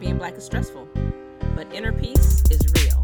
Being 0.00 0.18
black 0.18 0.34
is 0.34 0.44
stressful, 0.44 0.88
but 1.54 1.72
inner 1.72 1.92
peace 1.92 2.42
is 2.50 2.60
real. 2.82 3.02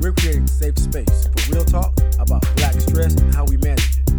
We're 0.00 0.12
creating 0.12 0.44
a 0.44 0.48
safe 0.48 0.78
space 0.78 1.26
for 1.26 1.52
real 1.52 1.64
talk 1.64 1.92
about 2.18 2.42
black 2.56 2.72
stress 2.80 3.14
and 3.16 3.34
how 3.34 3.44
we 3.44 3.58
manage 3.58 3.98
it. 3.98 4.10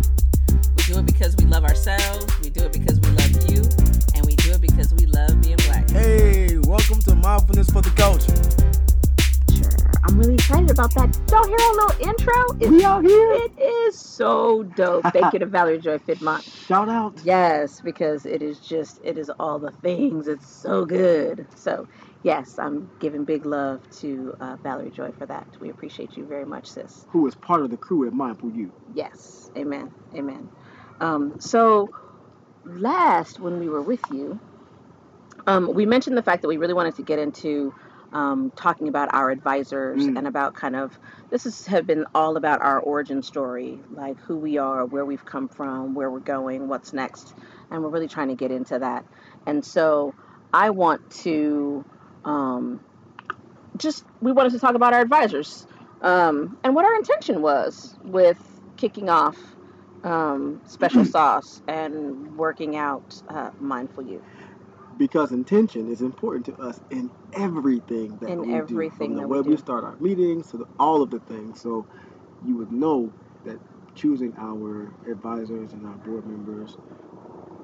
We 0.77 0.83
do 0.93 0.99
it 0.99 1.05
because 1.05 1.35
we 1.37 1.45
love 1.45 1.63
ourselves, 1.63 2.25
we 2.39 2.49
do 2.49 2.63
it 2.65 2.73
because 2.73 2.99
we 2.99 3.09
love 3.09 3.49
you, 3.49 3.63
and 4.15 4.25
we 4.25 4.35
do 4.35 4.51
it 4.51 4.61
because 4.61 4.93
we 4.93 5.07
love 5.07 5.41
being 5.41 5.57
black. 5.65 5.89
Hey, 5.89 6.59
welcome 6.59 6.99
to 7.01 7.15
Mindfulness 7.15 7.69
for 7.71 7.81
the 7.81 7.89
Culture. 7.91 8.76
I'm 10.07 10.17
really 10.19 10.35
excited 10.35 10.71
about 10.71 10.93
that. 10.95 11.19
Y'all 11.29 11.45
hear 11.45 11.57
our 11.59 11.73
little 11.73 12.09
intro? 12.09 12.57
It- 12.61 12.69
We 12.69 12.85
out 12.85 13.03
here. 13.03 13.33
It 13.33 13.59
is 13.59 13.99
so 13.99 14.63
dope. 14.63 15.03
Thank 15.11 15.33
you 15.33 15.39
to 15.39 15.45
Valerie 15.45 15.79
Joy 15.79 15.97
Fitmont. 15.97 16.43
Shout 16.65 16.87
out. 16.87 17.19
Yes, 17.25 17.81
because 17.81 18.25
it 18.25 18.41
is 18.41 18.57
just, 18.59 19.01
it 19.03 19.17
is 19.17 19.29
all 19.37 19.59
the 19.59 19.71
things. 19.71 20.29
It's 20.29 20.47
so 20.47 20.85
good. 20.85 21.45
So, 21.55 21.89
yes, 22.23 22.57
I'm 22.57 22.89
giving 22.99 23.25
big 23.25 23.45
love 23.45 23.81
to 23.99 24.33
uh, 24.39 24.55
Valerie 24.63 24.91
Joy 24.91 25.11
for 25.11 25.25
that. 25.25 25.45
We 25.59 25.69
appreciate 25.71 26.15
you 26.15 26.25
very 26.25 26.45
much, 26.45 26.67
sis. 26.67 27.05
Who 27.09 27.27
is 27.27 27.35
part 27.35 27.59
of 27.61 27.69
the 27.69 27.77
crew 27.77 28.07
at 28.07 28.13
Mindful 28.13 28.51
You? 28.51 28.71
Yes, 28.95 29.51
amen, 29.57 29.93
amen. 30.15 30.47
Um, 31.01 31.37
so, 31.41 31.89
last 32.63 33.41
when 33.41 33.59
we 33.59 33.67
were 33.67 33.81
with 33.81 34.01
you, 34.09 34.39
um, 35.47 35.73
we 35.73 35.85
mentioned 35.85 36.15
the 36.15 36.23
fact 36.23 36.43
that 36.43 36.47
we 36.47 36.55
really 36.55 36.73
wanted 36.73 36.95
to 36.95 37.03
get 37.03 37.19
into 37.19 37.73
um, 38.13 38.51
talking 38.55 38.87
about 38.89 39.09
our 39.13 39.31
advisors 39.31 40.03
Mm. 40.03 40.17
and 40.17 40.27
about 40.27 40.55
kind 40.55 40.75
of 40.75 40.97
this 41.31 41.45
has 41.45 41.65
have 41.67 41.87
been 41.87 42.05
all 42.15 42.37
about 42.37 42.61
our 42.61 42.79
origin 42.79 43.21
story, 43.23 43.81
like 43.91 44.19
who 44.21 44.37
we 44.37 44.57
are, 44.57 44.85
where 44.85 45.05
we've 45.05 45.25
come 45.25 45.49
from, 45.49 45.95
where 45.95 46.11
we're 46.11 46.19
going, 46.21 46.67
what's 46.69 46.93
next, 46.93 47.35
and 47.71 47.83
we're 47.83 47.89
really 47.89 48.07
trying 48.09 48.29
to 48.29 48.35
get 48.35 48.51
into 48.51 48.79
that. 48.79 49.05
And 49.47 49.65
so, 49.65 50.15
I 50.53 50.71
want 50.71 51.09
to 51.23 51.85
um, 52.25 52.81
just 53.77 54.05
we 54.21 54.31
wanted 54.31 54.53
to 54.53 54.59
talk 54.59 54.75
about 54.75 54.93
our 54.93 55.01
advisors 55.01 55.67
um, 56.01 56.57
and 56.63 56.75
what 56.75 56.85
our 56.85 56.95
intention 56.95 57.41
was 57.41 57.97
with 58.03 58.39
kicking 58.77 59.09
off 59.09 59.37
um, 60.03 60.61
special 60.67 61.05
sauce 61.05 61.61
and 61.67 62.37
working 62.37 62.77
out 62.77 63.21
uh, 63.29 63.51
mindful 63.59 64.03
youth 64.03 64.23
Because 64.97 65.31
intention 65.33 65.89
is 65.89 66.01
important 66.01 66.45
to 66.47 66.57
us 66.61 66.81
in 66.91 67.11
everything 67.33 68.17
that 68.19 68.33
In 68.33 68.39
we 68.39 68.61
do. 68.61 68.89
From 68.97 69.15
the 69.15 69.21
that 69.21 69.29
we 69.29 69.37
way 69.37 69.41
we 69.41 69.57
start 69.57 69.83
our 69.85 69.97
meetings 69.99 70.49
to 70.49 70.57
the, 70.59 70.65
all 70.79 71.01
of 71.03 71.11
the 71.11 71.21
things. 71.21 71.61
So 71.61 71.87
you 72.41 72.57
would 72.57 72.71
know 72.71 73.13
that 73.45 73.59
choosing 73.95 74.33
our 74.37 74.93
advisors 75.11 75.73
and 75.73 75.85
our 75.87 75.97
board 75.97 76.25
members, 76.25 76.77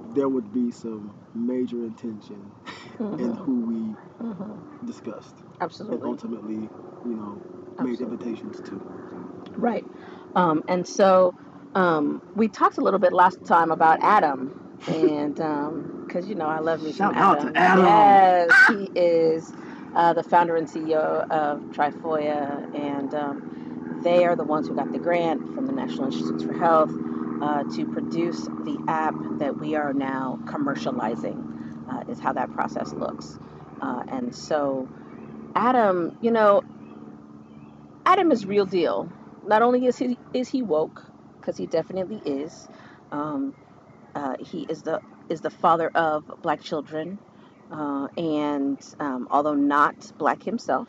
there 0.04 0.30
would 0.30 0.52
be 0.54 0.72
some 0.72 1.16
major 1.34 1.86
intention 1.86 2.54
in 3.18 3.36
Mhm, 3.36 3.44
who 3.46 3.62
we 3.66 3.98
mhm. 4.22 4.66
discussed 4.86 5.44
and 5.90 6.02
ultimately, 6.04 6.72
you 7.04 7.16
know, 7.16 7.42
made 7.80 8.02
invitations 8.02 8.62
to. 8.66 8.84
right 9.58 9.86
um, 10.36 10.62
and 10.68 10.88
so 10.88 11.34
um, 11.76 12.22
we 12.36 12.50
talked 12.50 12.78
a 12.80 12.82
little 12.82 13.00
bit 13.00 13.14
last 13.14 13.40
time 13.48 13.72
about 13.72 14.00
adam 14.02 14.54
and 14.88 15.40
because 16.14 16.30
you 16.30 16.36
know 16.36 16.48
i 16.48 16.60
love 16.60 16.82
me 16.82 16.92
some 16.92 17.14
Shout 17.14 17.18
out 17.18 17.40
adam 17.40 17.54
to 17.54 17.60
Adam. 17.60 17.86
yes 17.86 18.68
he 18.68 18.92
is 18.96 19.54
uh, 19.96 20.14
the 20.14 20.24
founder 20.24 20.56
and 20.56 20.68
ceo 20.68 21.28
of 21.30 21.60
trifoia 21.72 22.76
and 22.76 23.14
um, 23.16 24.00
they 24.04 24.26
are 24.26 24.36
the 24.36 24.44
ones 24.44 24.68
who 24.68 24.76
got 24.76 24.92
the 24.92 25.00
grant 25.00 25.40
from 25.56 25.66
the 25.66 25.74
national 25.74 26.06
institutes 26.06 26.44
for 26.44 26.54
health 26.54 26.92
uh, 27.42 27.64
to 27.76 27.86
produce 27.94 28.46
the 28.66 28.78
app 28.88 29.16
that 29.40 29.58
we 29.60 29.76
are 29.76 29.94
now 29.94 30.40
commercializing 30.46 31.38
uh, 31.90 32.04
is 32.12 32.20
how 32.20 32.32
that 32.34 32.52
process 32.54 32.94
looks. 32.94 33.40
Uh, 33.82 34.04
and 34.10 34.36
so 34.36 34.88
adam 35.56 36.18
you 36.22 36.32
know 36.32 36.62
adam 38.06 38.32
is 38.32 38.46
real 38.46 38.66
deal. 38.66 39.12
Not 39.46 39.62
only 39.62 39.86
is 39.86 39.98
he 39.98 40.18
is 40.34 40.50
he 40.50 40.62
woke 40.62 41.04
because 41.40 41.58
he 41.58 41.66
definitely 41.68 42.22
is 42.26 42.68
um, 43.12 43.54
uh, 44.16 44.36
he 44.40 44.66
is 44.70 44.84
the 44.84 45.02
is 45.34 45.42
the 45.42 45.52
father 45.52 45.90
of 45.96 46.24
black 46.44 46.62
children 46.62 47.20
uh, 47.72 48.08
and 48.18 48.80
um, 49.02 49.28
although 49.32 49.56
not 49.56 49.96
black 50.20 50.44
himself 50.44 50.88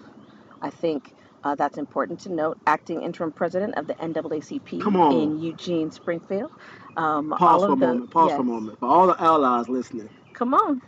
i 0.62 0.70
think 0.70 1.14
uh, 1.44 1.54
that's 1.56 1.78
important 1.78 2.20
to 2.20 2.30
note 2.32 2.58
acting 2.66 3.02
interim 3.02 3.32
president 3.32 3.74
of 3.76 3.88
the 3.88 3.94
naacp 3.94 4.72
in 5.12 5.40
eugene 5.40 5.90
springfield 5.90 6.52
um, 6.96 7.30
Pause 7.30 7.64
for 7.64 7.72
a 7.72 7.76
the- 7.76 7.86
moment. 7.86 8.10
Pause 8.12 8.32
for 8.34 8.42
a 8.42 8.44
moment. 8.44 8.78
For 8.80 8.86
all 8.88 9.08
the 9.08 9.20
allies 9.20 9.68
listening, 9.68 10.10
come 10.34 10.54
on 10.54 10.80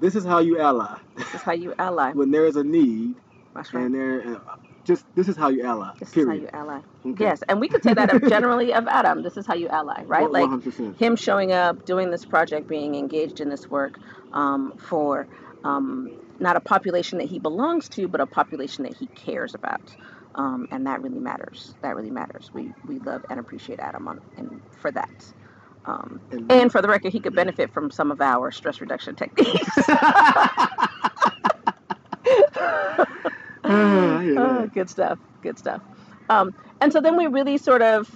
this 0.00 0.14
is 0.14 0.24
how 0.24 0.38
you 0.40 0.60
ally. 0.60 0.98
this 1.16 1.34
is 1.34 1.42
how 1.42 1.52
you 1.52 1.74
ally 1.78 2.12
when 2.14 2.30
there 2.30 2.46
is 2.46 2.56
a 2.56 2.64
need 2.64 3.16
that's 3.54 3.74
right 3.74 3.86
and 3.86 3.94
there 3.94 4.20
just 4.88 5.04
this 5.14 5.28
is 5.28 5.36
how 5.36 5.48
you 5.48 5.62
ally 5.62 5.92
this 6.00 6.16
is 6.16 6.26
how 6.26 6.32
you 6.32 6.48
ally 6.52 6.80
okay. 7.06 7.24
yes 7.24 7.42
and 7.48 7.60
we 7.60 7.68
could 7.68 7.84
say 7.84 7.94
that 7.94 8.12
of 8.12 8.28
generally 8.28 8.74
of 8.74 8.88
adam 8.88 9.22
this 9.22 9.36
is 9.36 9.46
how 9.46 9.54
you 9.54 9.68
ally 9.68 10.02
right 10.04 10.30
like 10.30 10.48
100% 10.48 10.96
him 10.96 11.16
showing 11.16 11.52
up, 11.52 11.84
doing 11.84 12.10
this 12.10 12.24
project, 12.24 12.68
being 12.68 12.94
engaged 12.94 13.40
in 13.40 13.48
this 13.48 13.68
work 13.68 13.98
um, 14.32 14.72
for 14.78 15.26
um, 15.64 16.10
not 16.40 16.56
a 16.56 16.60
population 16.60 17.18
that 17.18 17.28
he 17.28 17.38
belongs 17.38 17.88
to, 17.90 18.08
but 18.08 18.20
a 18.20 18.26
population 18.26 18.84
that 18.84 18.96
he 18.96 19.06
cares 19.08 19.54
about. 19.54 19.94
Um, 20.34 20.68
and 20.70 20.86
that 20.86 21.02
really 21.02 21.18
matters. 21.18 21.74
That 21.82 21.96
really 21.96 22.10
matters. 22.10 22.50
We, 22.52 22.72
we 22.86 22.98
love 23.00 23.24
and 23.28 23.40
appreciate 23.40 23.80
Adam 23.80 24.06
on, 24.06 24.20
and 24.36 24.60
for 24.80 24.90
that. 24.92 25.32
Um, 25.84 26.20
and, 26.30 26.52
and 26.52 26.72
for 26.72 26.82
the 26.82 26.88
record, 26.88 27.12
he 27.12 27.20
could 27.20 27.34
benefit 27.34 27.72
from 27.72 27.90
some 27.90 28.10
of 28.10 28.20
our 28.20 28.50
stress 28.50 28.80
reduction 28.80 29.16
techniques. 29.16 29.76
Ah, 33.68 34.18
I 34.18 34.24
Oh, 34.38 34.68
good 34.74 34.90
stuff. 34.90 35.18
Good 35.42 35.58
stuff. 35.58 35.82
Um, 36.30 36.50
and 36.80 36.92
so 36.92 37.00
then 37.00 37.16
we 37.16 37.28
really 37.28 37.58
sort 37.58 37.82
of 37.82 38.08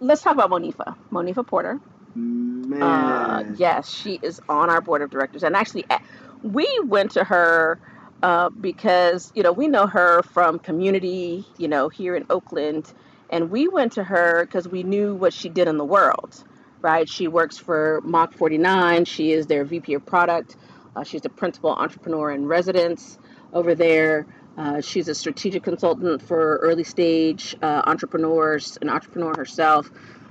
let's 0.00 0.22
talk 0.22 0.34
about 0.34 0.50
Monifa. 0.50 0.96
Monifa 1.12 1.46
Porter. 1.46 1.80
man 2.14 2.80
Uh, 2.82 3.44
yes, 3.56 3.90
she 3.90 4.20
is 4.22 4.40
on 4.48 4.70
our 4.70 4.80
board 4.82 5.02
of 5.02 5.10
directors, 5.10 5.42
and 5.44 5.56
actually, 5.56 5.84
eh, 5.90 5.98
we 6.42 6.68
went 6.86 7.12
to 7.12 7.24
her 7.24 7.80
uh, 8.22 8.50
because 8.60 9.32
you 9.34 9.42
know 9.42 9.52
we 9.52 9.68
know 9.68 9.86
her 9.86 10.22
from 10.22 10.58
community, 10.60 11.46
you 11.58 11.68
know, 11.68 11.88
here 11.88 12.16
in 12.16 12.24
Oakland, 12.30 12.92
and 13.30 13.50
we 13.50 13.68
went 13.68 13.92
to 13.94 14.04
her 14.04 14.44
because 14.46 14.68
we 14.68 14.84
knew 14.84 15.14
what 15.14 15.34
she 15.34 15.48
did 15.50 15.68
in 15.68 15.78
the 15.78 15.84
world, 15.84 16.44
right? 16.82 17.08
She 17.08 17.28
works 17.28 17.58
for 17.58 18.00
Mach 18.04 18.32
49. 18.34 19.06
She 19.06 19.32
is 19.32 19.46
their 19.48 19.64
VP 19.64 19.94
of 19.94 20.06
product. 20.06 20.56
Uh, 20.96 21.04
she's 21.04 21.22
the 21.22 21.30
principal 21.30 21.72
entrepreneur 21.72 22.30
in 22.32 22.46
residence 22.46 23.18
over 23.56 23.74
there. 23.74 24.26
Uh, 24.58 24.80
she's 24.80 25.08
a 25.08 25.14
strategic 25.14 25.64
consultant 25.64 26.22
for 26.22 26.58
early 26.58 26.84
stage 26.84 27.56
uh, 27.62 27.82
entrepreneurs, 27.86 28.78
an 28.82 28.90
entrepreneur 28.90 29.34
herself. 29.36 29.90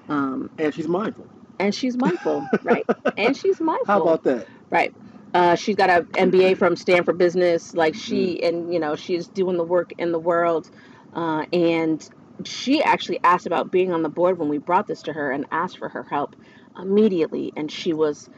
Um, 0.09 0.49
and 0.59 0.73
she's 0.73 0.87
mindful 0.87 1.27
and 1.59 1.73
she's 1.75 1.97
mindful, 1.97 2.49
right? 2.63 2.87
And 3.17 3.37
she's 3.37 3.59
mindful. 3.59 3.85
how 3.87 4.01
about 4.01 4.23
that 4.23 4.47
Right. 4.71 4.93
Uh, 5.33 5.55
she's 5.55 5.75
got 5.75 5.89
an 5.89 6.31
MBA 6.31 6.57
from 6.57 6.75
Stanford 6.75 7.17
Business. 7.17 7.73
Like 7.73 7.95
she, 7.95 8.41
and 8.43 8.73
you 8.73 8.79
know, 8.79 8.95
she's 8.95 9.27
doing 9.29 9.57
the 9.57 9.63
work 9.63 9.93
in 9.97 10.11
the 10.11 10.19
world. 10.19 10.69
Uh, 11.13 11.45
and 11.53 12.07
she 12.45 12.83
actually 12.83 13.19
asked 13.23 13.45
about 13.47 13.71
being 13.71 13.91
on 13.93 14.03
the 14.03 14.09
board 14.09 14.39
when 14.39 14.49
we 14.49 14.59
brought 14.59 14.87
this 14.87 15.03
to 15.03 15.13
her 15.13 15.31
and 15.31 15.45
asked 15.51 15.77
for 15.77 15.89
her 15.89 16.03
help 16.03 16.35
immediately. 16.79 17.53
And 17.55 17.71
she 17.71 17.93
was 17.93 18.29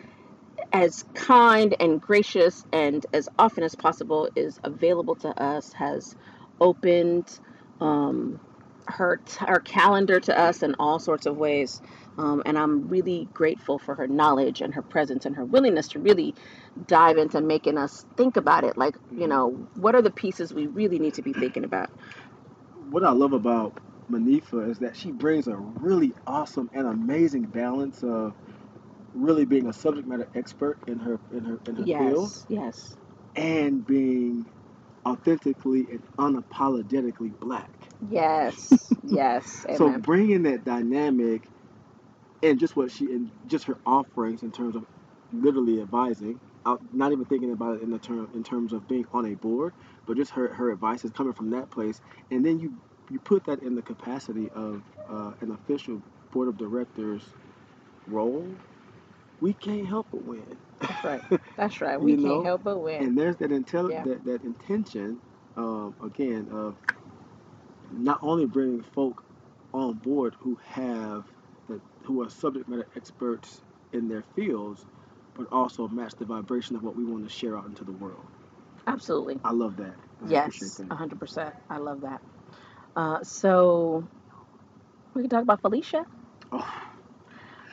as 0.74 1.06
kind 1.16 1.76
and 1.80 2.02
gracious 2.02 2.66
and 2.74 3.06
as 3.14 3.30
often 3.40 3.64
as 3.64 3.76
possible 3.76 4.30
is 4.36 4.60
available 4.64 5.16
to 5.16 5.30
us, 5.42 5.74
has 5.74 6.16
opened 6.62 7.40
um, 7.82 8.40
her, 8.88 9.22
her 9.40 9.60
calendar 9.62 10.20
to 10.20 10.40
us 10.40 10.64
in 10.64 10.76
all 10.80 11.00
sorts 11.00 11.26
of 11.26 11.38
ways. 11.38 11.82
Um, 12.18 12.44
and 12.46 12.58
I'm 12.58 12.88
really 12.90 13.28
grateful 13.34 13.80
for 13.80 13.96
her 13.96 14.08
knowledge 14.08 14.62
and 14.62 14.74
her 14.76 14.82
presence 14.84 15.26
and 15.26 15.36
her 15.36 15.46
willingness 15.46 15.90
to 15.90 16.00
really 16.00 16.36
dive 16.88 17.18
into 17.18 17.42
making 17.42 17.78
us 17.78 18.06
think 18.18 18.38
about 18.38 18.64
it. 18.64 18.78
Like, 18.78 18.96
you 19.12 19.28
know, 19.28 19.52
what 19.76 19.96
are 19.96 20.02
the 20.02 20.12
pieces 20.12 20.54
we 20.54 20.68
really 20.68 21.00
need 21.00 21.16
to 21.16 21.24
be 21.24 21.34
thinking 21.34 21.64
about? 21.64 21.90
what 22.92 23.04
i 23.04 23.12
love 23.12 23.34
about 23.34 23.74
Monifa 24.12 24.70
is 24.70 24.80
that 24.80 24.96
she 24.98 25.12
brings 25.12 25.48
a 25.48 25.56
really 25.56 26.14
awesome 26.28 26.70
and 26.74 26.88
amazing 26.88 27.44
balance 27.44 28.04
of 28.04 28.34
really 29.18 29.46
being 29.46 29.68
a 29.68 29.74
subject 29.74 30.08
matter 30.08 30.28
expert 30.36 30.78
in 30.88 31.00
her 31.00 31.20
in 31.32 31.46
her 31.46 31.60
in 31.68 31.76
her 31.78 31.88
field 31.98 32.32
Yes, 32.32 32.46
yes, 32.50 32.96
and 33.36 33.86
being 33.86 34.46
authentically 35.08 35.88
and 35.92 36.02
unapologetically 36.20 37.32
black 37.42 37.72
yes, 38.02 38.94
yes. 39.04 39.66
So 39.72 39.92
Amen. 39.92 40.02
bringing 40.04 40.44
that 40.44 40.64
dynamic 40.66 41.44
and 42.44 42.60
just 42.60 42.76
what 42.76 42.92
she 42.92 43.06
and 43.08 43.32
just 43.48 43.66
her 43.68 43.78
offerings 43.86 44.44
in 44.44 44.52
terms 44.52 44.76
of 44.76 44.84
literally 45.32 45.82
advising, 45.82 46.40
out, 46.66 46.80
not 46.92 47.12
even 47.12 47.26
thinking 47.26 47.52
about 47.54 47.78
it 47.78 47.84
in 47.84 47.90
the 47.92 48.00
term 48.00 48.28
in 48.34 48.44
terms 48.44 48.74
of 48.74 48.88
being 48.88 49.06
on 49.14 49.26
a 49.28 49.36
board, 49.36 49.74
but 50.08 50.18
just 50.18 50.32
her 50.34 50.54
her 50.54 50.72
advice 50.72 51.06
is 51.06 51.12
coming 51.12 51.34
from 51.34 51.52
that 51.52 51.72
place, 51.72 52.00
and 52.32 52.46
then 52.46 52.60
you 52.60 52.74
you 53.10 53.20
put 53.26 53.44
that 53.46 53.64
in 53.64 53.76
the 53.76 53.84
capacity 53.84 54.50
of 54.56 54.84
uh, 55.10 55.34
an 55.42 55.52
official 55.52 56.02
board 56.34 56.50
of 56.50 56.58
directors 56.58 57.24
role. 58.08 58.62
We 59.42 59.54
can't 59.56 59.88
help 59.88 60.08
but 60.12 60.26
win. 60.26 60.60
That's 60.82 61.04
right. 61.04 61.22
That's 61.58 61.82
right. 61.82 62.02
We 62.02 62.16
can't 62.16 62.44
know? 62.44 62.44
help 62.44 62.64
but 62.64 62.80
win. 62.80 63.08
and 63.08 63.18
there's 63.18 63.38
that 63.38 63.52
intel 63.52 63.92
Yeah. 63.92 64.04
that, 64.04 64.26
that 64.26 64.44
intention 64.44 65.22
um, 65.58 65.96
again 66.02 66.50
of 66.52 66.78
not 67.92 68.20
only 68.24 68.46
bringing 68.48 68.84
folk 68.84 69.22
on 69.74 69.96
board 69.98 70.36
who 70.42 70.58
have 70.66 71.26
the, 71.68 71.82
who 72.06 72.24
are 72.24 72.30
subject 72.30 72.68
matter 72.70 72.88
experts 72.96 73.64
in 73.94 74.08
their 74.08 74.24
fields 74.36 74.86
but 75.36 75.48
also 75.52 75.88
match 75.90 76.14
the 76.20 76.26
vibration 76.26 76.76
of 76.76 76.84
what 76.84 76.96
we 76.96 77.06
want 77.06 77.24
to 77.24 77.30
share 77.30 77.58
out 77.58 77.68
into 77.68 77.86
the 77.86 77.94
world 77.94 78.30
Absolutely. 78.88 79.42
i 79.44 79.52
love 79.52 79.78
that 79.78 79.98
I 80.22 80.28
Yes, 80.30 80.82
a 80.90 80.96
hundred 80.96 81.20
percent. 81.20 81.56
I 81.70 81.78
love 81.78 82.02
that. 82.02 82.22
Uh, 82.96 83.20
so 83.24 84.08
we 85.16 85.24
can 85.24 85.30
talk 85.30 85.44
about 85.44 85.62
Felicia. 85.62 86.04
Oh, 86.52 86.87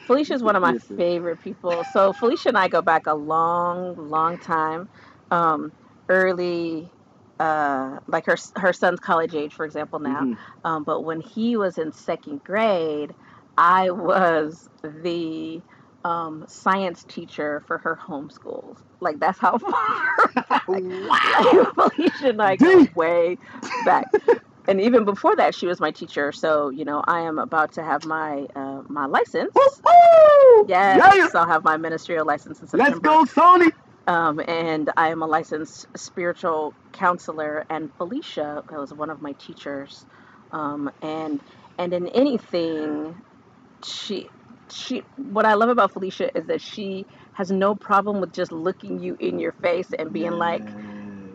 Felicia 0.06 0.34
is 0.34 0.42
one 0.42 0.56
of 0.56 0.62
my 0.62 0.74
favorite 0.96 1.38
people. 1.40 1.84
So 1.84 2.12
Felicia 2.12 2.48
and 2.50 2.58
I 2.58 2.68
go 2.68 2.82
back 2.82 3.06
a 3.06 3.14
long, 3.14 3.96
long 3.96 4.38
time. 4.38 4.88
Um, 5.30 5.72
early, 6.08 6.92
uh, 7.40 7.98
like 8.06 8.26
her 8.26 8.36
her 8.56 8.72
son's 8.72 9.00
college 9.00 9.34
age, 9.34 9.54
for 9.54 9.64
example, 9.64 10.00
now. 10.00 10.26
mhm. 10.26 10.38
Um, 10.64 10.84
but 10.84 11.02
when 11.02 11.20
he 11.20 11.56
was 11.56 11.78
in 11.78 11.92
second 11.92 12.42
grade, 12.44 13.14
I 13.58 13.90
was 13.90 14.68
the 14.82 15.62
um, 16.04 16.44
science 16.48 17.04
teacher 17.08 17.62
for 17.66 17.78
her 17.78 17.98
homeschools. 18.08 18.76
Like 19.00 19.18
that's 19.20 19.38
how 19.40 19.58
far 19.70 19.72
wow 20.68 21.72
Felicia 21.74 22.28
and 22.30 22.42
I 22.42 22.56
go 22.56 22.88
way 22.94 23.38
back. 23.80 24.08
And 24.68 24.80
even 24.80 25.04
before 25.04 25.36
that, 25.36 25.54
she 25.54 25.66
was 25.66 25.80
my 25.80 25.90
teacher. 25.92 26.32
So 26.32 26.70
you 26.70 26.84
know, 26.84 27.02
I 27.06 27.20
am 27.20 27.38
about 27.38 27.72
to 27.74 27.82
have 27.84 28.04
my 28.04 28.46
uh, 28.54 28.82
my 28.88 29.06
license. 29.06 29.54
Yes, 30.66 31.04
Yeah. 31.14 31.28
I'll 31.34 31.48
have 31.48 31.64
my 31.64 31.76
ministerial 31.78 32.26
license 32.26 32.60
in 32.62 32.68
September. 32.68 32.78
let's 32.78 33.00
go 33.00 33.24
sony 33.24 33.70
Um, 34.06 34.40
and 34.48 34.90
I 34.96 35.10
am 35.10 35.22
a 35.22 35.26
licensed 35.26 35.86
spiritual 35.96 36.76
counselor. 36.92 37.64
And 37.70 37.90
Felicia 37.98 38.62
was 38.70 38.92
one 38.94 39.10
of 39.10 39.22
my 39.22 39.34
teachers. 39.40 40.06
Um, 40.52 40.90
and 41.02 41.42
and 41.78 41.94
in 41.94 42.08
anything, 42.08 43.16
she 43.84 44.30
she 44.70 45.04
what 45.16 45.46
I 45.46 45.54
love 45.54 45.70
about 45.70 45.92
Felicia 45.92 46.36
is 46.38 46.46
that 46.46 46.62
she 46.62 47.06
has 47.34 47.50
no 47.50 47.76
problem 47.76 48.20
with 48.20 48.32
just 48.32 48.52
looking 48.52 49.00
you 49.00 49.16
in 49.20 49.38
your 49.38 49.54
face 49.62 49.88
and 49.98 50.12
being 50.12 50.32
like, 50.32 50.74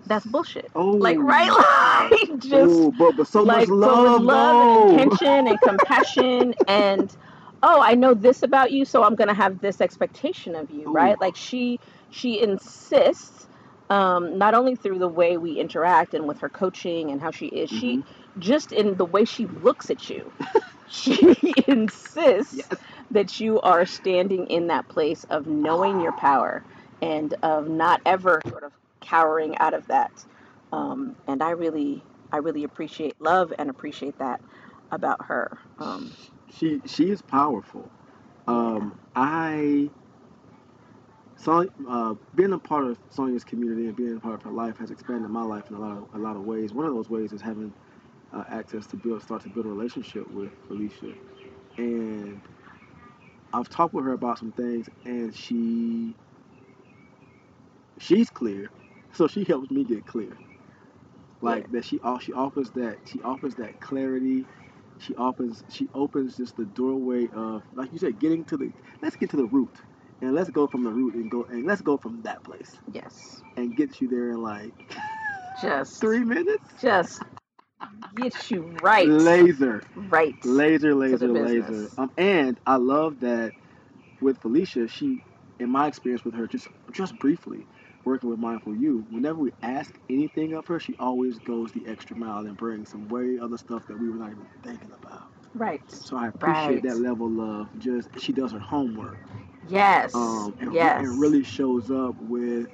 "That's 0.05 0.25
bullshit." 0.25 0.71
oh 0.75 0.91
Like 0.99 1.17
right, 1.19 1.51
like 2.11 2.39
just 2.39 2.89
oh, 2.89 2.93
but, 2.93 3.13
but 3.17 3.27
so 3.27 3.45
like 3.45 3.69
much 3.69 3.69
love, 3.69 3.99
so 4.03 4.19
much 4.19 4.19
love 4.19 4.59
and 4.61 4.71
intention 4.71 5.47
and 5.47 5.61
compassion 5.61 6.55
and 6.67 7.15
oh 7.63 7.81
i 7.81 7.95
know 7.95 8.13
this 8.13 8.43
about 8.43 8.71
you 8.71 8.85
so 8.85 9.03
i'm 9.03 9.15
going 9.15 9.27
to 9.27 9.33
have 9.33 9.59
this 9.59 9.81
expectation 9.81 10.55
of 10.55 10.69
you 10.71 10.89
Ooh. 10.89 10.91
right 10.91 11.19
like 11.21 11.35
she 11.35 11.79
she 12.09 12.41
insists 12.41 13.47
um, 13.89 14.37
not 14.37 14.53
only 14.53 14.75
through 14.75 14.99
the 14.99 15.07
way 15.09 15.37
we 15.37 15.53
interact 15.53 16.13
and 16.13 16.27
with 16.27 16.39
her 16.39 16.49
coaching 16.49 17.11
and 17.11 17.21
how 17.21 17.31
she 17.31 17.47
is 17.47 17.69
she 17.69 17.99
Mm-hmm. 17.99 18.01
just 18.39 18.71
in 18.71 18.97
the 18.97 19.05
way 19.05 19.25
she 19.25 19.47
looks 19.47 19.89
at 19.89 20.09
you 20.09 20.33
she 20.87 21.35
insists 21.67 22.69
Yes. 22.69 22.79
that 23.11 23.39
you 23.39 23.59
are 23.61 23.85
standing 23.85 24.47
in 24.47 24.67
that 24.67 24.87
place 24.89 25.23
of 25.29 25.47
knowing 25.47 25.99
your 25.99 26.13
power 26.13 26.63
and 27.01 27.35
of 27.43 27.67
not 27.69 28.01
ever 28.05 28.41
sort 28.47 28.63
of 28.63 28.73
cowering 29.01 29.57
out 29.59 29.73
of 29.73 29.87
that 29.87 30.11
um, 30.71 31.15
and 31.27 31.43
i 31.43 31.51
really 31.51 32.05
i 32.31 32.37
really 32.37 32.63
appreciate 32.63 33.15
love 33.19 33.53
and 33.59 33.69
appreciate 33.69 34.17
that 34.19 34.41
about 34.91 35.17
her 35.27 35.59
um, 35.79 36.11
she 36.51 36.81
she 36.87 37.11
is 37.11 37.21
powerful. 37.21 37.91
Um, 38.47 38.99
I 39.15 39.89
Son, 41.37 41.69
uh, 41.89 42.15
being 42.35 42.53
a 42.53 42.59
part 42.59 42.85
of 42.85 42.99
Sonya's 43.11 43.43
community 43.45 43.87
and 43.87 43.95
being 43.97 44.17
a 44.17 44.21
part 44.21 44.35
of 44.35 44.43
her 44.43 44.51
life 44.51 44.77
has 44.79 44.91
expanded 44.91 45.31
my 45.31 45.43
life 45.43 45.65
in 45.69 45.75
a 45.77 45.79
lot 45.79 45.97
of 45.97 46.05
a 46.13 46.19
lot 46.19 46.37
of 46.37 46.43
ways. 46.43 46.73
One 46.73 46.85
of 46.85 46.93
those 46.95 47.09
ways 47.09 47.33
is 47.33 47.41
having 47.41 47.73
uh, 48.33 48.43
access 48.49 48.87
to 48.87 48.97
build 48.97 49.23
start 49.23 49.43
to 49.43 49.49
build 49.49 49.67
a 49.67 49.69
relationship 49.69 50.23
with 50.29 50.53
Felicia, 50.67 51.13
and 51.77 52.41
I've 53.53 53.69
talked 53.69 53.93
with 53.93 54.05
her 54.05 54.13
about 54.13 54.39
some 54.39 54.53
things, 54.53 54.87
and 55.05 55.35
she 55.35 56.17
she's 57.99 58.29
clear, 58.29 58.69
so 59.13 59.27
she 59.27 59.45
helps 59.45 59.71
me 59.71 59.85
get 59.85 60.05
clear. 60.05 60.37
Like 61.41 61.71
that, 61.71 61.85
she 61.85 61.99
all 62.03 62.19
she 62.19 62.33
offers 62.33 62.71
that 62.75 62.97
she 63.05 63.21
offers 63.23 63.55
that 63.55 63.79
clarity. 63.81 64.47
She 64.99 65.15
opens 65.15 65.63
she 65.69 65.89
opens 65.93 66.37
just 66.37 66.57
the 66.57 66.65
doorway 66.65 67.27
of 67.35 67.63
like 67.75 67.91
you 67.93 67.99
said, 67.99 68.19
getting 68.19 68.45
to 68.45 68.57
the 68.57 68.71
let's 69.01 69.15
get 69.15 69.29
to 69.31 69.37
the 69.37 69.45
root, 69.45 69.75
and 70.21 70.35
let's 70.35 70.49
go 70.49 70.67
from 70.67 70.83
the 70.83 70.91
root 70.91 71.15
and 71.15 71.31
go 71.31 71.45
and 71.45 71.65
let's 71.65 71.81
go 71.81 71.97
from 71.97 72.21
that 72.23 72.43
place. 72.43 72.77
Yes. 72.91 73.41
And 73.57 73.75
get 73.75 74.01
you 74.01 74.07
there 74.09 74.31
in 74.31 74.41
like 74.43 74.73
just. 75.61 75.99
three 76.01 76.19
minutes. 76.23 76.63
just 76.81 77.21
get 78.15 78.51
you 78.51 78.75
right. 78.81 79.07
Laser, 79.07 79.81
right. 79.95 80.35
Laser, 80.45 80.93
laser, 80.95 81.27
laser. 81.27 81.89
Um, 81.97 82.11
and 82.17 82.59
I 82.65 82.75
love 82.77 83.19
that 83.21 83.53
with 84.21 84.39
Felicia, 84.39 84.87
she, 84.87 85.23
in 85.59 85.69
my 85.69 85.87
experience 85.87 86.25
with 86.25 86.33
her, 86.35 86.47
just 86.47 86.67
just 86.91 87.17
briefly 87.19 87.65
working 88.09 88.29
with 88.29 88.39
Mindful 88.39 88.75
You, 88.75 89.05
whenever 89.09 89.39
we 89.39 89.51
ask 89.63 89.93
anything 90.09 90.53
of 90.53 90.67
her, 90.67 90.79
she 90.79 90.95
always 90.99 91.39
goes 91.39 91.71
the 91.71 91.85
extra 91.87 92.17
mile 92.17 92.39
and 92.45 92.57
brings 92.57 92.89
some 92.91 93.07
way 93.09 93.37
other 93.41 93.57
stuff 93.57 93.83
that 93.87 93.99
we 93.99 94.09
were 94.09 94.17
not 94.17 94.31
even 94.31 94.47
thinking 94.63 94.91
about. 94.91 95.27
right 95.55 95.81
So 95.87 96.17
I 96.17 96.27
appreciate 96.27 96.81
Right. 96.81 96.83
that 96.83 96.99
level 96.99 97.41
of 97.41 97.67
just 97.79 98.09
she 98.19 98.33
does 98.33 98.51
her 98.53 98.59
homework, 98.59 99.19
yes 99.67 100.13
um, 100.15 100.55
and, 100.59 100.71
yes 100.73 100.99
and 100.99 101.19
really 101.19 101.43
shows 101.43 101.91
up 101.91 102.15
with, 102.19 102.67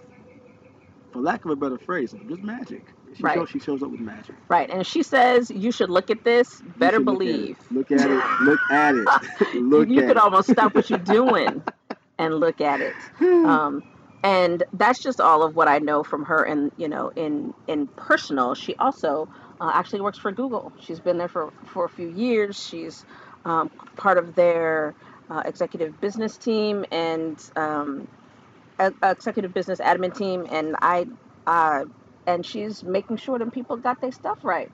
for 1.12 1.22
lack 1.22 1.46
of 1.46 1.52
a 1.52 1.56
better 1.56 1.78
phrase, 1.78 2.16
just 2.28 2.44
magic. 2.44 2.84
She 3.16 3.24
Right. 3.24 3.38
shows 3.38 3.50
she 3.50 3.60
shows 3.60 3.84
up 3.84 3.92
with 3.92 4.02
magic. 4.02 4.36
right 4.50 4.70
and 4.70 4.86
she 4.86 5.04
says 5.04 5.50
you 5.52 5.72
should 5.72 5.90
look 5.90 6.10
at 6.10 6.24
this 6.24 6.62
better 6.78 7.00
should 7.00 7.08
look 7.08 7.26
at 7.26 7.42
it. 7.42 7.50
believe 7.50 7.58
Look 7.72 7.92
at 7.92 8.12
it. 8.12 8.26
Look 8.40 8.62
at 8.72 8.96
it. 8.96 9.10
look 9.54 9.90
you 9.90 9.98
at 9.98 10.04
could 10.04 10.18
it. 10.18 10.24
almost 10.24 10.50
stop 10.50 10.76
what 10.76 10.90
you're 10.90 11.00
doing 11.00 11.64
and 12.18 12.36
look 12.36 12.62
at 12.62 12.82
it 12.82 12.94
um, 13.44 13.84
and 14.26 14.64
that's 14.74 15.04
just 15.04 15.22
all 15.22 15.44
of 15.44 15.56
what 15.56 15.70
I 15.70 15.80
know 15.80 16.04
from 16.04 16.26
her. 16.26 16.44
And 16.44 16.72
you 16.78 16.90
know, 16.90 17.12
in 17.16 17.54
in 17.68 17.90
personal, 17.96 18.56
she 18.56 18.76
also 18.80 19.30
uh, 19.62 19.72
actually 19.74 20.02
works 20.02 20.20
for 20.20 20.34
Google. 20.34 20.74
She's 20.82 21.00
been 21.00 21.20
there 21.20 21.30
for 21.30 21.54
for 21.68 21.86
a 21.86 21.90
few 21.90 22.10
years. 22.10 22.58
She's 22.58 23.06
um, 23.46 23.70
part 23.98 24.18
of 24.18 24.36
their 24.36 24.96
uh, 25.30 25.44
executive 25.46 26.02
business 26.02 26.38
team 26.40 26.86
and 26.92 27.40
um, 27.56 28.08
e- 28.82 28.90
executive 29.04 29.54
business 29.54 29.80
admin 29.80 30.16
team. 30.16 30.48
And 30.52 30.76
I, 30.82 31.06
uh, 31.48 31.86
and 32.28 32.46
she's 32.46 32.84
making 32.84 33.18
sure 33.18 33.40
that 33.40 33.54
people 33.54 33.78
got 33.78 34.02
their 34.02 34.12
stuff 34.12 34.40
right. 34.44 34.72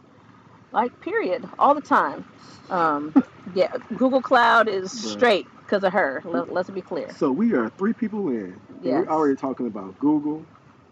Like 0.72 0.92
period, 1.02 1.46
all 1.60 1.76
the 1.76 1.82
time. 1.82 2.26
Um, 2.70 3.14
yeah, 3.54 3.68
Google 3.98 4.22
Cloud 4.22 4.70
is 4.70 4.92
straight 4.94 5.48
because 5.72 5.86
of 5.86 5.94
her. 5.94 6.24
Let, 6.26 6.52
let's 6.52 6.72
be 6.72 6.84
clear. 6.84 7.18
So 7.18 7.32
we 7.32 7.54
are 7.54 7.70
three 7.78 7.94
people 7.94 8.30
in. 8.30 8.62
Yes. 8.82 9.06
We're 9.06 9.10
already 9.10 9.38
talking 9.38 9.68
about 9.68 9.98
Google, 10.00 10.50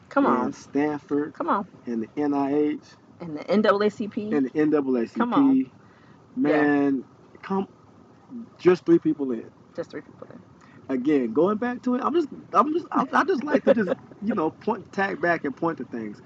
Come 0.10 0.26
and 0.26 0.28
on, 0.28 0.54
Stanford, 0.54 1.34
come 1.34 1.50
on. 1.50 1.70
and 1.88 2.04
the 2.04 2.10
NIH, 2.18 2.84
And 3.22 3.38
the 3.38 3.46
NAACP. 3.46 4.16
and 4.32 4.46
the 4.48 4.52
NAACP. 4.52 5.18
Come 5.18 5.34
on. 5.34 5.60
Man, 6.36 7.06
come, 7.44 7.68
just 8.60 8.86
three 8.86 9.00
people 9.00 9.32
in. 9.32 9.50
just 9.76 9.92
three 9.92 10.02
people 10.02 10.28
in 10.34 10.42
Again, 10.90 11.34
going 11.34 11.58
back 11.58 11.82
to 11.84 11.96
it, 11.96 12.02
I'm 12.04 12.14
just, 12.14 12.30
I'm 12.54 12.74
just, 12.74 12.88
I, 12.92 13.06
I 13.14 13.24
just 13.26 13.44
like 13.44 13.66
to 13.66 13.74
just, 13.74 13.92
you 14.22 14.36
know, 14.36 14.52
point, 14.52 14.92
tag 14.94 15.22
back 15.22 15.46
and 15.46 15.56
point 15.56 15.80
to 15.80 15.86
things. 15.86 16.20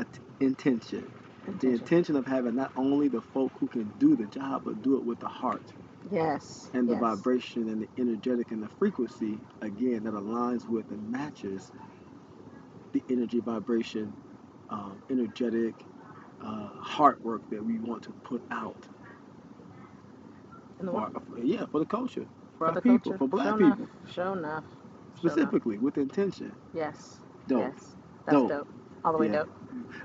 At- 0.00 0.08
Intention. 0.40 1.08
The 1.62 1.70
Intention. 1.70 1.74
intention 1.74 2.16
of 2.16 2.26
having 2.26 2.56
not 2.56 2.72
only 2.76 3.08
the 3.08 3.22
folk 3.22 3.52
who 3.60 3.68
can 3.68 3.92
do 3.98 4.16
the 4.16 4.26
job, 4.28 4.62
but 4.64 4.82
do 4.82 4.96
it 4.98 5.04
with 5.04 5.20
the 5.20 5.28
heart 5.28 5.62
Yes. 6.14 6.70
and 6.74 6.88
the 6.88 6.94
yes. 6.94 6.96
vibration 6.96 7.68
and 7.68 7.82
the 7.82 7.90
energetic 7.98 8.52
and 8.52 8.62
the 8.62 8.70
frequency 8.78 9.40
again 9.62 10.04
that 10.04 10.14
aligns 10.14 10.68
with 10.68 10.86
and 10.90 11.10
matches 11.10 11.72
the 12.92 13.04
energy 13.10 13.40
vibration 13.40 14.16
um, 14.70 15.02
energetic 15.10 15.74
uh, 16.42 16.70
heart 16.80 17.18
work 17.22 17.42
that 17.50 17.64
we 17.64 17.80
want 17.80 18.02
to 18.04 18.14
put 18.24 18.42
out 18.52 18.76
In 20.80 20.86
the 20.86 20.92
for, 20.92 21.08
yeah 21.42 21.66
for 21.70 21.80
the 21.80 21.86
culture 21.86 22.26
for, 22.58 22.66
For 22.66 22.72
our 22.72 22.76
the 22.76 22.82
people 22.82 23.14
culture. 23.14 23.18
for 23.18 23.28
black 23.28 23.48
Show 23.48 23.56
people 23.56 23.88
enough. 24.34 24.64
Show 25.24 25.34
enough. 25.34 25.56
specifically 25.56 25.78
with 25.78 25.98
intention 25.98 26.56
Yes. 26.72 27.20
dope 27.48 27.74
Yes. 27.74 27.96
That's 28.26 28.42
Dope. 28.42 28.44
dope. 28.44 28.68
All 29.04 29.12
the 29.12 29.18
way 29.18 29.28
Yeah. 29.28 29.30
dope. 29.30 29.50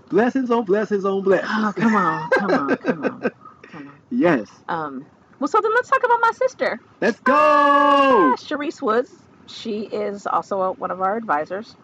blessings 0.09 0.51
on 0.51 0.65
blessings 0.65 1.05
on 1.05 1.23
blessings 1.23 1.67
Oh, 1.67 1.73
come 1.75 1.95
on. 1.95 2.31
Come 2.31 2.55
on. 2.55 2.77
Come 2.77 3.01
on. 3.01 3.25
Come 3.69 3.87
on. 3.89 4.03
yes 4.11 4.49
Um, 4.69 5.07
well, 5.39 5.47
so 5.47 5.59
then 5.61 5.71
let's 5.75 5.89
talk 5.89 6.03
about 6.05 6.19
my 6.21 6.31
sister, 6.33 6.79
let's 7.01 7.19
go 7.21 7.33
Ah, 7.33 8.35
Sharice 8.37 8.81
Woods. 8.81 9.11
She 9.47 9.81
is 9.81 10.27
also 10.27 10.61
a, 10.61 10.71
one 10.73 10.91
of 10.91 11.01
our 11.01 11.17
advisors. 11.17 11.75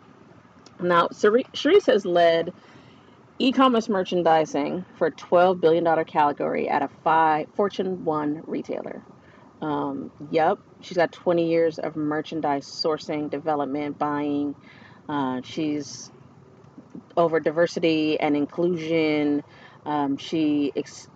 Now, 0.81 1.07
Sharice 1.09 1.87
has 1.87 2.05
led 2.05 2.53
e-commerce 3.39 3.89
merchandising 3.89 4.85
for 4.97 5.07
a 5.07 5.11
$12 5.11 5.59
billion 5.61 6.05
category 6.05 6.69
at 6.69 6.81
a 6.83 6.89
five, 7.03 7.47
Fortune 7.55 8.05
1 8.05 8.43
retailer. 8.47 9.01
Um, 9.61 10.11
yep, 10.31 10.59
she's 10.81 10.97
got 10.97 11.11
20 11.11 11.49
years 11.49 11.79
of 11.79 11.95
merchandise 11.95 12.65
sourcing, 12.67 13.29
development, 13.29 13.97
buying. 13.97 14.55
Uh, 15.09 15.41
she's 15.43 16.11
over 17.17 17.39
diversity 17.39 18.19
and 18.19 18.35
inclusion. 18.35 19.43
Um, 19.85 20.17
she 20.17 20.71
ex- 20.75 21.07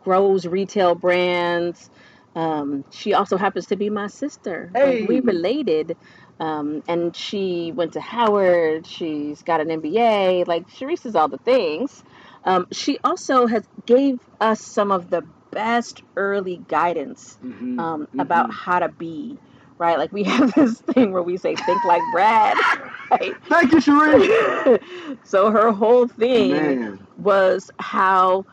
grows 0.00 0.46
retail 0.46 0.94
brands. 0.94 1.90
Um, 2.34 2.84
she 2.90 3.14
also 3.14 3.36
happens 3.36 3.66
to 3.66 3.76
be 3.76 3.90
my 3.90 4.06
sister. 4.08 4.70
Hey. 4.74 5.00
Like, 5.00 5.08
we 5.08 5.20
related. 5.20 5.96
Um, 6.40 6.82
and 6.88 7.14
she 7.16 7.72
went 7.74 7.94
to 7.94 8.00
Howard. 8.00 8.86
She's 8.86 9.42
got 9.42 9.60
an 9.60 9.70
MBA. 9.70 10.44
Like 10.46 10.64
Sharice 10.68 11.06
is 11.06 11.14
all 11.16 11.28
the 11.28 11.38
things. 11.38 12.02
Um, 12.44 12.66
she 12.72 12.98
also 13.04 13.46
has 13.46 13.64
gave 13.86 14.16
us 14.40 14.60
some 14.62 14.92
of 14.92 15.10
the 15.10 15.22
best 15.52 16.02
early 16.16 16.58
guidance 16.68 17.38
Mhm, 17.42 17.78
um, 17.80 18.06
mhm. 18.14 18.20
about 18.20 18.52
how 18.52 18.78
to 18.80 18.88
be. 18.88 19.38
Right, 19.78 19.98
like 19.98 20.12
we 20.12 20.24
have 20.24 20.52
this 20.54 20.80
thing 20.92 21.12
where 21.12 21.22
we 21.22 21.36
say 21.36 21.54
"think 21.56 21.84
like 21.84 22.04
Brad," 22.06 22.56
right? 23.10 23.36
Thank 23.48 23.72
you, 23.72 23.78
Sheree. 23.78 25.18
so 25.24 25.50
her 25.50 25.72
whole 25.72 26.08
thing 26.08 26.50
Man, 26.50 27.06
was 27.16 27.70
how 27.78 28.44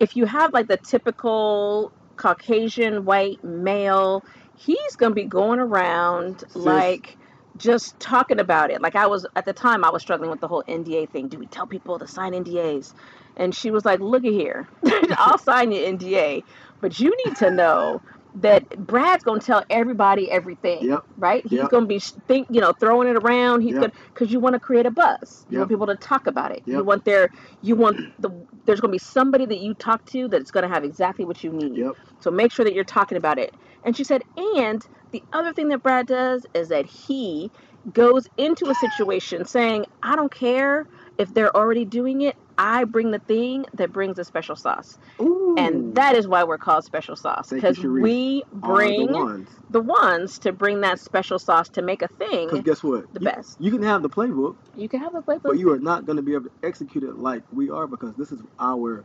if 0.00 0.16
you 0.16 0.26
have 0.26 0.52
like 0.52 0.68
the 0.68 0.78
typical 0.78 1.92
Caucasian 2.16 3.04
white 3.04 3.42
male, 3.44 4.24
he's 4.56 4.96
gonna 4.96 5.14
be 5.14 5.24
going 5.24 5.58
around 5.60 6.40
Sis. 6.40 6.56
like 6.56 7.16
just 7.56 7.98
talking 8.00 8.40
about 8.40 8.70
it. 8.70 8.82
Like 8.82 8.96
I 8.96 9.06
was 9.06 9.26
at 9.36 9.44
the 9.44 9.52
time 9.52 9.84
I 9.84 9.90
was 9.90 10.02
struggling 10.02 10.30
with 10.30 10.40
the 10.40 10.48
whole 10.48 10.64
NDA 10.68 11.10
thing. 11.10 11.28
Do 11.28 11.38
we 11.38 11.46
tell 11.46 11.66
people 11.66 11.98
to 11.98 12.06
sign 12.06 12.32
NDAs? 12.32 12.92
And 13.36 13.54
she 13.54 13.70
was 13.70 13.84
like, 13.84 14.00
Look 14.00 14.24
at 14.24 14.32
here. 14.32 14.68
I'll 15.18 15.38
sign 15.38 15.72
your 15.72 15.86
NDA, 15.90 16.42
but 16.80 16.98
you 17.00 17.12
need 17.26 17.36
to 17.36 17.50
know 17.50 18.00
that 18.36 18.64
Brad's 18.78 19.24
gonna 19.24 19.40
tell 19.40 19.64
everybody 19.70 20.30
everything, 20.30 20.84
Yep. 20.84 21.04
right? 21.18 21.44
He's 21.46 21.60
Yep. 21.60 21.70
gonna 21.70 21.86
be 21.86 22.00
think, 22.28 22.48
you 22.50 22.60
know, 22.60 22.72
throwing 22.80 23.08
it 23.08 23.16
around. 23.16 23.62
He's 23.62 23.74
Yep. 23.74 23.82
gonna 23.82 23.92
because 24.14 24.32
you 24.32 24.40
want 24.40 24.54
to 24.54 24.60
create 24.60 24.86
a 24.86 24.92
buzz. 24.92 25.46
You 25.50 25.58
want 25.58 25.70
people 25.70 25.86
to 25.88 25.96
talk 25.96 26.26
about 26.26 26.52
it. 26.52 26.62
You 26.66 26.84
want 26.84 27.04
their, 27.04 27.28
you 27.62 27.76
want 27.76 27.98
the. 28.20 28.46
There's 28.66 28.80
gonna 28.80 28.92
be 28.92 28.98
somebody 28.98 29.46
that 29.46 29.58
you 29.60 29.74
talk 29.74 30.04
to 30.06 30.28
that's 30.28 30.50
gonna 30.52 30.68
have 30.68 30.84
exactly 30.84 31.24
what 31.26 31.44
you 31.44 31.52
need. 31.52 31.78
Yep. 31.78 31.94
So 32.20 32.30
make 32.30 32.52
sure 32.52 32.64
that 32.64 32.74
you're 32.74 32.84
talking 32.84 33.18
about 33.18 33.38
it. 33.38 33.50
And 33.84 33.96
she 33.96 34.04
said, 34.04 34.22
and 34.36 34.82
the 35.12 35.24
other 35.32 35.52
thing 35.52 35.68
that 35.70 35.82
Brad 35.82 36.06
does 36.06 36.46
is 36.54 36.68
that 36.70 36.86
he 36.86 37.50
goes 37.92 38.24
into 38.38 38.70
a 38.70 38.74
situation 38.74 39.44
saying, 39.46 39.86
I 40.02 40.16
don't 40.16 40.32
care 40.32 40.86
if 41.18 41.32
they're 41.34 41.56
already 41.56 41.84
doing 41.84 42.22
it. 42.22 42.36
I 42.58 42.84
bring 42.84 43.10
the 43.10 43.20
thing 43.20 43.66
that 43.74 43.92
brings 43.92 44.16
the 44.16 44.24
special 44.24 44.56
sauce. 44.56 44.98
Ooh. 45.20 45.56
And 45.58 45.96
that 45.96 46.16
is 46.16 46.28
why 46.28 46.44
we're 46.44 46.58
called 46.58 46.84
special 46.84 47.16
sauce. 47.16 47.48
Because 47.50 47.78
we 47.80 48.44
bring 48.52 48.96
the 48.96 49.06
ones. 49.06 49.48
the 49.70 49.80
ones 49.80 50.38
to 50.40 50.52
bring 50.52 50.80
that 50.82 51.00
special 51.00 51.38
sauce 51.38 51.68
to 51.70 51.82
make 51.82 52.02
a 52.02 52.08
Because 52.08 52.60
thing 52.60 52.64
guess 52.64 52.82
what? 52.82 53.06
the 53.12 53.20
you, 53.20 53.26
best. 53.26 53.56
You 53.60 53.70
can 53.72 53.82
have 53.82 54.02
the 54.02 54.10
playbook, 54.10 54.56
You 54.76 54.88
can 54.88 55.00
have 55.00 55.12
the 55.12 55.20
playbook. 55.22 55.40
but 55.44 55.58
you 55.58 55.70
are 55.72 55.78
not 55.80 56.06
going 56.06 56.16
to 56.16 56.22
be 56.22 56.34
able 56.34 56.44
to 56.44 56.50
execute 56.62 57.04
it 57.04 57.16
like 57.16 57.42
we 57.52 57.70
are 57.70 57.86
because 57.86 58.14
this 58.16 58.32
is 58.32 58.42
our, 58.58 59.04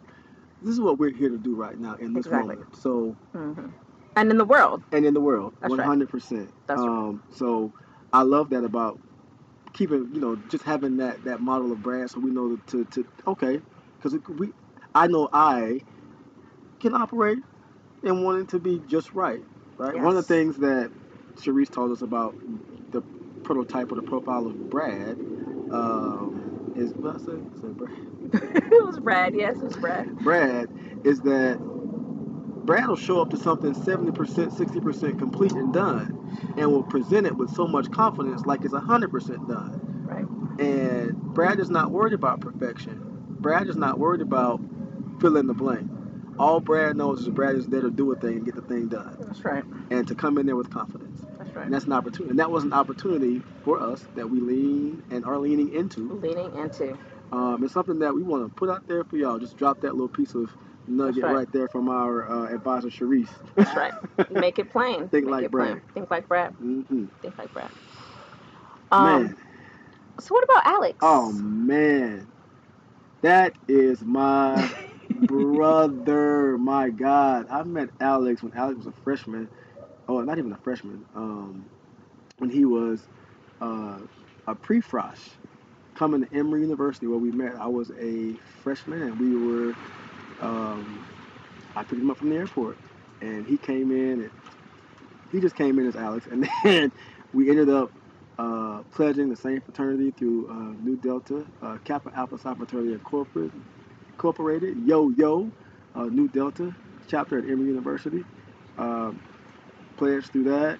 this 0.61 0.73
is 0.73 0.81
what 0.81 0.99
we're 0.99 1.13
here 1.13 1.29
to 1.29 1.37
do 1.37 1.55
right 1.55 1.77
now 1.79 1.95
in 1.95 2.13
this 2.13 2.25
Exactly. 2.25 2.55
moment. 2.55 2.75
So, 2.75 3.17
hmm 3.33 3.53
And 4.15 4.31
in 4.31 4.37
the 4.37 4.45
world. 4.45 4.83
and 4.91 5.05
in 5.05 5.13
the 5.13 5.21
world, 5.21 5.53
That's 5.61 5.71
one 5.71 5.79
right. 5.79 5.87
hundred 5.87 6.09
percent. 6.09 6.51
That's 6.67 6.81
right. 6.85 6.93
Um, 7.09 7.23
so, 7.33 7.73
I 8.13 8.23
love 8.23 8.49
that 8.51 8.63
about 8.63 8.99
keeping, 9.73 10.09
you 10.13 10.21
know, 10.21 10.35
just 10.49 10.63
having 10.63 10.97
that 10.97 11.23
that 11.25 11.41
model 11.41 11.71
of 11.71 11.81
brand, 11.81 12.09
so 12.11 12.19
we 12.19 12.31
know 12.31 12.57
to 12.67 12.85
to 12.85 13.05
okay, 13.27 13.61
because 13.97 14.17
we, 14.37 14.51
I 14.95 15.07
know 15.07 15.29
I 15.33 15.81
can 16.79 16.93
operate 16.93 17.39
and 18.03 18.23
wanting 18.23 18.47
to 18.47 18.59
be 18.59 18.79
just 18.87 19.13
right, 19.13 19.43
right. 19.77 19.95
One 19.95 20.15
of 20.15 20.15
the 20.15 20.23
things 20.23 20.57
that 20.57 20.91
Sharice 21.35 21.71
told 21.71 21.91
us 21.91 22.01
about 22.01 22.35
the 22.91 23.01
prototype 23.43 23.91
or 23.91 23.95
the 23.95 24.01
profile 24.03 24.47
of 24.47 24.69
Brad 24.69 25.17
um, 25.71 26.73
is 26.75 26.93
what 26.93 27.15
I 27.15 27.19
Brad. 27.73 27.91
it 28.33 28.85
was 28.85 28.99
Brad. 28.99 29.35
Yes, 29.35 29.57
it 29.57 29.63
was 29.63 29.77
Brad. 29.77 30.15
Brad 30.19 30.69
is 31.03 31.21
that 31.21 31.59
Brad 32.69 32.87
will 32.87 32.95
show 32.95 33.19
up 33.19 33.31
to 33.31 33.37
something 33.37 33.73
70%, 33.73 34.13
60% 34.13 35.17
complete 35.17 35.53
and 35.53 35.73
done 35.73 36.53
and 36.55 36.71
will 36.71 36.83
present 36.83 37.25
it 37.25 37.35
with 37.35 37.49
so 37.55 37.65
much 37.65 37.89
confidence 37.89 38.45
like 38.45 38.63
it's 38.63 38.75
100% 38.75 39.47
done. 39.47 39.81
Right. 40.05 40.63
And 40.63 41.19
Brad 41.33 41.59
is 41.59 41.71
not 41.71 41.89
worried 41.89 42.13
about 42.13 42.41
perfection. 42.41 43.01
Brad 43.27 43.69
is 43.69 43.75
not 43.75 43.97
worried 43.97 44.21
about 44.21 44.61
fill 45.19 45.37
in 45.37 45.47
the 45.47 45.53
blank. 45.55 45.89
All 46.37 46.59
Brad 46.59 46.95
knows 46.95 47.21
is 47.21 47.29
Brad 47.29 47.55
is 47.55 47.65
there 47.65 47.81
to 47.81 47.89
do 47.89 48.11
a 48.11 48.15
thing 48.15 48.33
and 48.33 48.45
get 48.45 48.53
the 48.53 48.61
thing 48.61 48.87
done 48.87 49.17
That's 49.19 49.43
right. 49.43 49.63
and 49.89 50.07
to 50.07 50.13
come 50.13 50.37
in 50.37 50.45
there 50.45 50.55
with 50.55 50.69
confidence. 50.69 51.25
That's 51.39 51.49
right. 51.55 51.65
And 51.65 51.73
that's 51.73 51.85
an 51.85 51.93
opportunity. 51.93 52.29
And 52.29 52.37
that 52.37 52.51
was 52.51 52.65
an 52.65 52.73
opportunity 52.73 53.41
for 53.63 53.79
us 53.79 54.05
that 54.13 54.29
we 54.29 54.41
lean 54.41 55.01
and 55.09 55.25
are 55.25 55.39
leaning 55.39 55.73
into. 55.73 56.13
Leaning 56.19 56.55
into. 56.55 56.95
Um, 57.31 57.63
it's 57.63 57.73
something 57.73 57.97
that 57.97 58.13
we 58.13 58.21
want 58.21 58.47
to 58.47 58.53
put 58.53 58.69
out 58.69 58.87
there 58.87 59.03
for 59.03 59.17
y'all. 59.17 59.39
Just 59.39 59.57
drop 59.57 59.81
that 59.81 59.93
little 59.93 60.07
piece 60.07 60.35
of 60.35 60.51
nugget 60.89 61.23
right. 61.23 61.33
right. 61.33 61.51
there 61.51 61.67
from 61.67 61.89
our 61.89 62.29
uh, 62.29 62.53
advisor, 62.53 62.89
Sharice. 62.89 63.29
That's 63.55 63.75
right. 63.75 63.93
Make 64.31 64.59
it 64.59 64.71
plain. 64.71 65.09
Think 65.09 65.25
Make 65.25 65.31
like 65.31 65.43
it 65.45 65.51
plain. 65.51 65.71
Brad. 65.73 65.93
Think 65.93 66.11
like 66.11 66.27
Brad. 66.27 66.53
Mm-hmm. 66.57 67.05
Think 67.21 67.37
like 67.37 67.53
Brad. 67.53 67.71
Um, 68.91 69.23
man. 69.23 69.37
So 70.19 70.33
what 70.33 70.43
about 70.43 70.65
Alex? 70.65 70.97
Oh, 71.01 71.31
man. 71.31 72.27
That 73.21 73.53
is 73.67 74.01
my 74.01 74.71
brother. 75.09 76.57
My 76.57 76.89
God. 76.89 77.47
I 77.49 77.63
met 77.63 77.89
Alex 77.99 78.43
when 78.43 78.53
Alex 78.53 78.77
was 78.77 78.87
a 78.87 78.93
freshman. 79.03 79.49
Oh, 80.07 80.21
not 80.21 80.37
even 80.37 80.51
a 80.51 80.57
freshman. 80.57 81.05
Um, 81.15 81.65
when 82.39 82.49
he 82.49 82.65
was 82.65 83.07
uh, 83.61 83.99
a 84.47 84.55
pre-frosh 84.55 85.19
coming 85.95 86.25
to 86.25 86.35
Emory 86.35 86.61
University 86.61 87.07
where 87.07 87.19
we 87.19 87.31
met. 87.31 87.55
I 87.55 87.67
was 87.67 87.91
a 87.99 88.35
freshman 88.63 89.01
and 89.01 89.19
we 89.19 89.35
were, 89.35 89.75
um, 90.41 91.07
I 91.75 91.83
picked 91.83 92.01
him 92.01 92.11
up 92.11 92.19
from 92.19 92.29
the 92.29 92.37
airport 92.37 92.79
and 93.21 93.47
he 93.47 93.57
came 93.57 93.91
in 93.91 94.21
and 94.21 94.31
he 95.31 95.39
just 95.41 95.55
came 95.55 95.79
in 95.79 95.87
as 95.87 95.95
Alex 95.95 96.27
and 96.31 96.47
then 96.63 96.91
we 97.33 97.49
ended 97.49 97.69
up 97.69 97.91
uh, 98.39 98.83
pledging 98.93 99.29
the 99.29 99.37
same 99.37 99.61
fraternity 99.61 100.11
through 100.17 100.49
uh, 100.49 100.75
Nu 100.79 100.97
Delta, 100.97 101.47
uh, 101.61 101.77
Kappa 101.85 102.11
Alpha 102.15 102.37
Psi 102.37 102.55
Fraternity 102.55 102.93
Incorporated, 102.93 103.63
Incorporated 104.09 104.77
Yo 104.85 105.11
Yo, 105.17 105.53
uh, 105.95 106.05
Nu 106.11 106.27
Delta 106.29 106.75
chapter 107.07 107.39
at 107.39 107.45
Emory 107.49 107.67
University. 107.69 108.25
Um, 108.77 109.21
pledged 109.97 110.31
through 110.33 110.45
that 110.45 110.79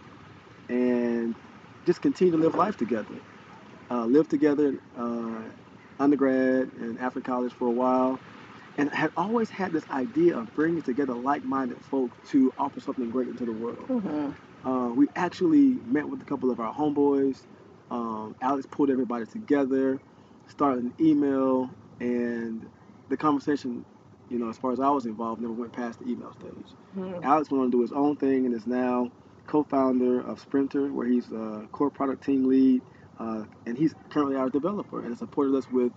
and 0.69 1.37
just 1.85 2.01
continue 2.01 2.31
to 2.31 2.37
live 2.39 2.55
life 2.55 2.77
together. 2.77 3.21
Uh, 3.91 4.05
lived 4.05 4.29
together 4.29 4.79
uh, 4.97 5.43
undergrad 5.99 6.69
and 6.75 6.99
after 6.99 7.21
college 7.21 7.53
for 7.53 7.67
a 7.67 7.73
while, 7.73 8.21
and 8.79 8.93
had 8.93 9.11
always 9.17 9.51
had 9.51 9.73
this 9.73 9.85
idea 9.91 10.37
of 10.37 10.53
bringing 10.55 10.83
together 10.83 11.15
like-minded 11.15 11.79
folk 11.83 12.17
to 12.31 12.53
offer 12.57 12.81
something 12.81 13.09
great 13.11 13.29
into 13.29 13.45
the 13.45 13.53
world. 13.53 13.89
hmm 13.89 14.31
Uh, 14.65 14.91
we 14.95 15.07
actually 15.15 15.79
met 15.85 16.09
with 16.09 16.21
a 16.21 16.25
couple 16.25 16.51
of 16.51 16.59
our 16.59 16.73
homeboys. 16.73 17.47
Um, 17.91 18.35
Alex 18.41 18.67
pulled 18.71 18.91
everybody 18.91 19.25
together, 19.27 19.99
started 20.47 20.85
an 20.85 20.93
email, 21.01 21.71
and 22.01 22.69
the 23.09 23.17
conversation, 23.17 23.85
you 24.29 24.39
know, 24.39 24.49
as 24.49 24.57
far 24.59 24.73
as 24.73 24.81
I 24.81 24.89
was 24.89 25.05
involved, 25.07 25.41
never 25.41 25.53
went 25.53 25.73
past 25.73 25.99
the 25.99 26.11
email 26.11 26.33
stage. 26.33 26.75
hmm 26.93 27.19
Alex 27.23 27.51
went 27.51 27.63
on 27.63 27.71
to 27.71 27.77
do 27.77 27.81
his 27.83 27.93
own 27.93 28.17
thing 28.17 28.45
and 28.47 28.55
is 28.55 28.67
now 28.67 29.09
co-founder 29.47 30.21
of 30.21 30.39
Sprinter, 30.41 30.93
where 30.93 31.07
he's 31.07 31.31
a 31.31 31.67
core 31.73 31.91
product 31.91 32.23
team 32.25 32.45
lead, 32.45 32.83
uh, 33.19 33.45
and 33.67 33.77
he's 33.77 33.95
currently 34.11 34.37
our 34.37 34.49
developer 34.49 35.01
and 35.01 35.09
has 35.11 35.19
supported 35.19 35.55
us 35.55 35.69
with 35.71 35.93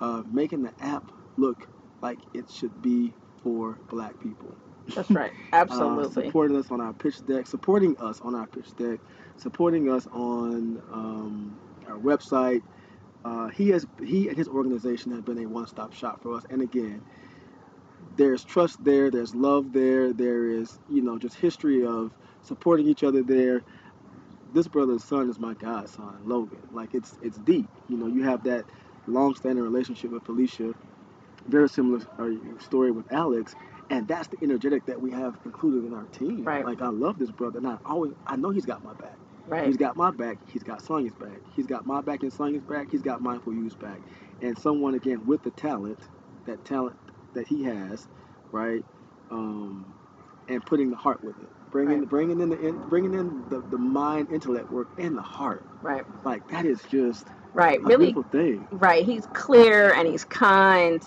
uh, 0.00 0.22
making 0.30 0.62
the 0.62 0.72
app 0.80 1.04
look 1.38 1.68
like 2.02 2.18
it 2.34 2.50
should 2.50 2.82
be 2.82 3.12
for 3.42 3.78
Black 3.88 4.18
people. 4.20 4.54
That's 4.94 5.10
right. 5.10 5.32
Uh, 5.52 5.60
Absolutely. 5.60 6.26
supporting 6.26 6.56
us 6.56 6.70
on 6.70 6.80
our 6.80 6.92
pitch 6.92 7.24
deck, 7.26 7.46
supporting 7.46 7.96
us 7.98 8.20
on 8.20 8.34
our 8.34 8.46
pitch 8.46 8.76
deck, 8.76 9.00
supporting 9.36 9.90
us 9.90 10.06
on 10.12 10.80
um, 10.92 11.58
our 11.88 11.96
website. 11.98 12.62
Uh, 13.24 13.48
he 13.48 13.70
has 13.70 13.86
he 14.04 14.28
and 14.28 14.36
his 14.36 14.48
organization 14.48 15.10
have 15.12 15.24
been 15.24 15.38
a 15.38 15.46
one-stop 15.46 15.92
shop 15.92 16.22
for 16.22 16.34
us. 16.36 16.44
And 16.50 16.62
again, 16.62 17.00
there's 18.16 18.44
trust 18.44 18.82
there, 18.84 19.10
there's 19.10 19.34
love 19.34 19.72
there, 19.72 20.12
there 20.12 20.48
is 20.50 20.78
you 20.88 21.02
know 21.02 21.18
just 21.18 21.36
history 21.36 21.84
of 21.84 22.12
supporting 22.42 22.86
each 22.86 23.02
other 23.02 23.22
there. 23.22 23.62
This 24.52 24.68
brother's 24.68 25.04
son 25.04 25.28
is 25.28 25.38
my 25.38 25.54
godson, 25.54 26.20
Logan. 26.24 26.60
Like 26.72 26.94
it's 26.94 27.16
it's 27.22 27.38
deep. 27.38 27.68
You 27.88 27.96
know, 27.96 28.06
you 28.06 28.22
have 28.24 28.44
that 28.44 28.64
long-standing 29.06 29.62
relationship 29.62 30.10
with 30.10 30.24
Felicia. 30.24 30.74
Very 31.48 31.68
similar 31.68 32.00
uh, 32.18 32.30
story 32.60 32.90
with 32.92 33.06
Alex, 33.12 33.54
and 33.90 34.08
that's 34.08 34.28
the 34.28 34.38
energetic 34.42 34.86
that 34.86 35.00
we 35.00 35.12
have 35.12 35.36
included 35.44 35.84
in 35.86 35.94
our 35.94 36.06
team. 36.06 36.44
Right. 36.44 36.64
Like 36.64 36.82
I 36.82 36.88
love 36.88 37.18
this 37.18 37.30
brother, 37.32 37.58
and 37.58 37.66
I 37.68 37.78
always 37.84 38.12
I 38.26 38.36
know 38.36 38.50
he's 38.50 38.66
got 38.66 38.82
my 38.84 38.94
back. 38.94 39.16
right. 39.46 39.66
He's 39.66 39.76
got 39.76 39.96
my 39.96 40.10
back. 40.12 40.38
He's 40.46 40.62
got 40.64 40.82
Sonya's 40.82 41.14
back. 41.14 41.40
He's 41.54 41.66
got 41.66 41.86
my 41.86 42.00
back 42.02 42.22
and 42.22 42.32
Sonya's 42.32 42.64
back. 42.64 42.88
He's 42.90 43.02
got 43.02 43.20
Mindful 43.22 43.54
You's 43.54 43.74
back. 43.76 44.00
And 44.42 44.58
someone 44.58 44.94
again 44.94 45.26
with 45.26 45.42
the 45.42 45.50
talent, 45.52 46.00
that 46.46 46.64
talent 46.64 46.96
that 47.34 47.48
he 47.48 47.64
has, 47.64 48.08
right? 48.52 48.84
Um, 49.30 49.94
and 50.48 50.64
putting 50.66 50.90
the 50.90 50.96
heart 50.96 51.22
with 51.24 51.38
it, 51.40 51.50
bringing 51.70 52.00
Right. 52.00 52.08
bringing 52.10 52.40
in 52.40 52.50
the 52.50 52.58
in, 52.60 52.88
bringing 52.88 53.14
in 53.14 53.44
the, 53.50 53.60
the 53.70 53.78
mind, 53.78 54.30
intellect 54.30 54.70
work, 54.72 54.88
and 54.98 55.16
the 55.16 55.22
heart. 55.22 55.64
Right. 55.82 56.04
Like 56.24 56.48
that 56.48 56.66
is 56.66 56.82
just 56.90 57.28
Right. 57.54 57.80
a 57.80 57.82
Really. 57.82 58.12
thing. 58.32 58.68
Right. 58.72 59.04
He's 59.04 59.26
clear 59.28 59.92
and 59.94 60.08
he's 60.08 60.24
kind, 60.24 61.02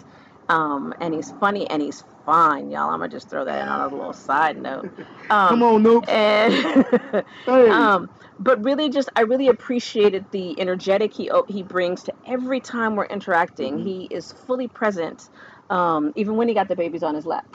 um, 0.49 0.93
and 0.99 1.13
he's 1.13 1.31
funny 1.39 1.69
and 1.69 1.81
he's 1.81 2.03
fine, 2.25 2.69
y'all. 2.69 2.89
I'm 2.89 2.99
gonna 2.99 3.09
just 3.09 3.29
throw 3.29 3.45
that 3.45 3.61
in 3.61 3.67
on 3.69 3.81
a 3.81 3.87
little 3.95 4.13
side 4.13 4.57
note. 4.57 4.87
Um, 5.31 5.49
Come 5.49 5.63
on, 5.63 5.83
Noob. 5.83 6.03
And 6.07 6.53
Hey. 7.45 7.69
um, 7.69 8.09
but 8.39 8.63
really, 8.63 8.89
just 8.89 9.09
I 9.15 9.21
really 9.21 9.47
appreciated 9.47 10.25
the 10.31 10.59
energetic 10.59 11.13
he 11.13 11.29
he 11.47 11.63
brings 11.63 12.03
to 12.03 12.13
every 12.25 12.59
time 12.61 12.95
we're 12.95 13.05
interacting. 13.05 13.77
Mhm. 13.77 13.83
He 13.83 14.07
is 14.11 14.31
fully 14.31 14.67
present, 14.67 15.29
um, 15.69 16.11
even 16.15 16.35
when 16.35 16.47
he 16.47 16.53
got 16.53 16.67
the 16.67 16.75
babies 16.75 17.03
on 17.03 17.15
his 17.15 17.25
lap, 17.25 17.45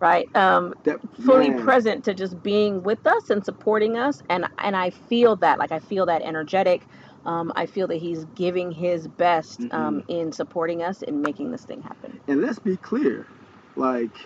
right? 0.00 0.28
Um, 0.34 0.74
that, 0.84 0.98
fully 1.12 1.50
man, 1.50 1.58
present 1.58 2.04
to 2.04 2.14
just 2.14 2.42
being 2.42 2.82
with 2.82 3.06
us 3.06 3.30
and 3.30 3.44
supporting 3.44 3.96
us, 3.96 4.20
and 4.30 4.46
and 4.62 4.76
I 4.76 4.90
feel 4.90 5.36
that, 5.36 5.58
like 5.58 5.72
I 5.72 5.80
feel 5.80 6.06
that 6.06 6.22
energetic. 6.22 6.86
Um, 7.24 7.52
I 7.56 7.66
feel 7.66 7.88
that 7.88 7.96
he's 7.96 8.24
giving 8.26 8.72
his 8.72 9.08
best 9.08 9.66
um, 9.70 10.00
Mm-hmm. 10.00 10.08
in 10.08 10.32
supporting 10.32 10.82
us 10.82 11.02
and 11.02 11.22
making 11.22 11.50
this 11.52 11.64
thing 11.64 11.82
happen. 11.82 12.20
And 12.28 12.40
let's 12.42 12.58
be 12.60 12.76
clear, 12.78 13.28
like, 13.76 14.16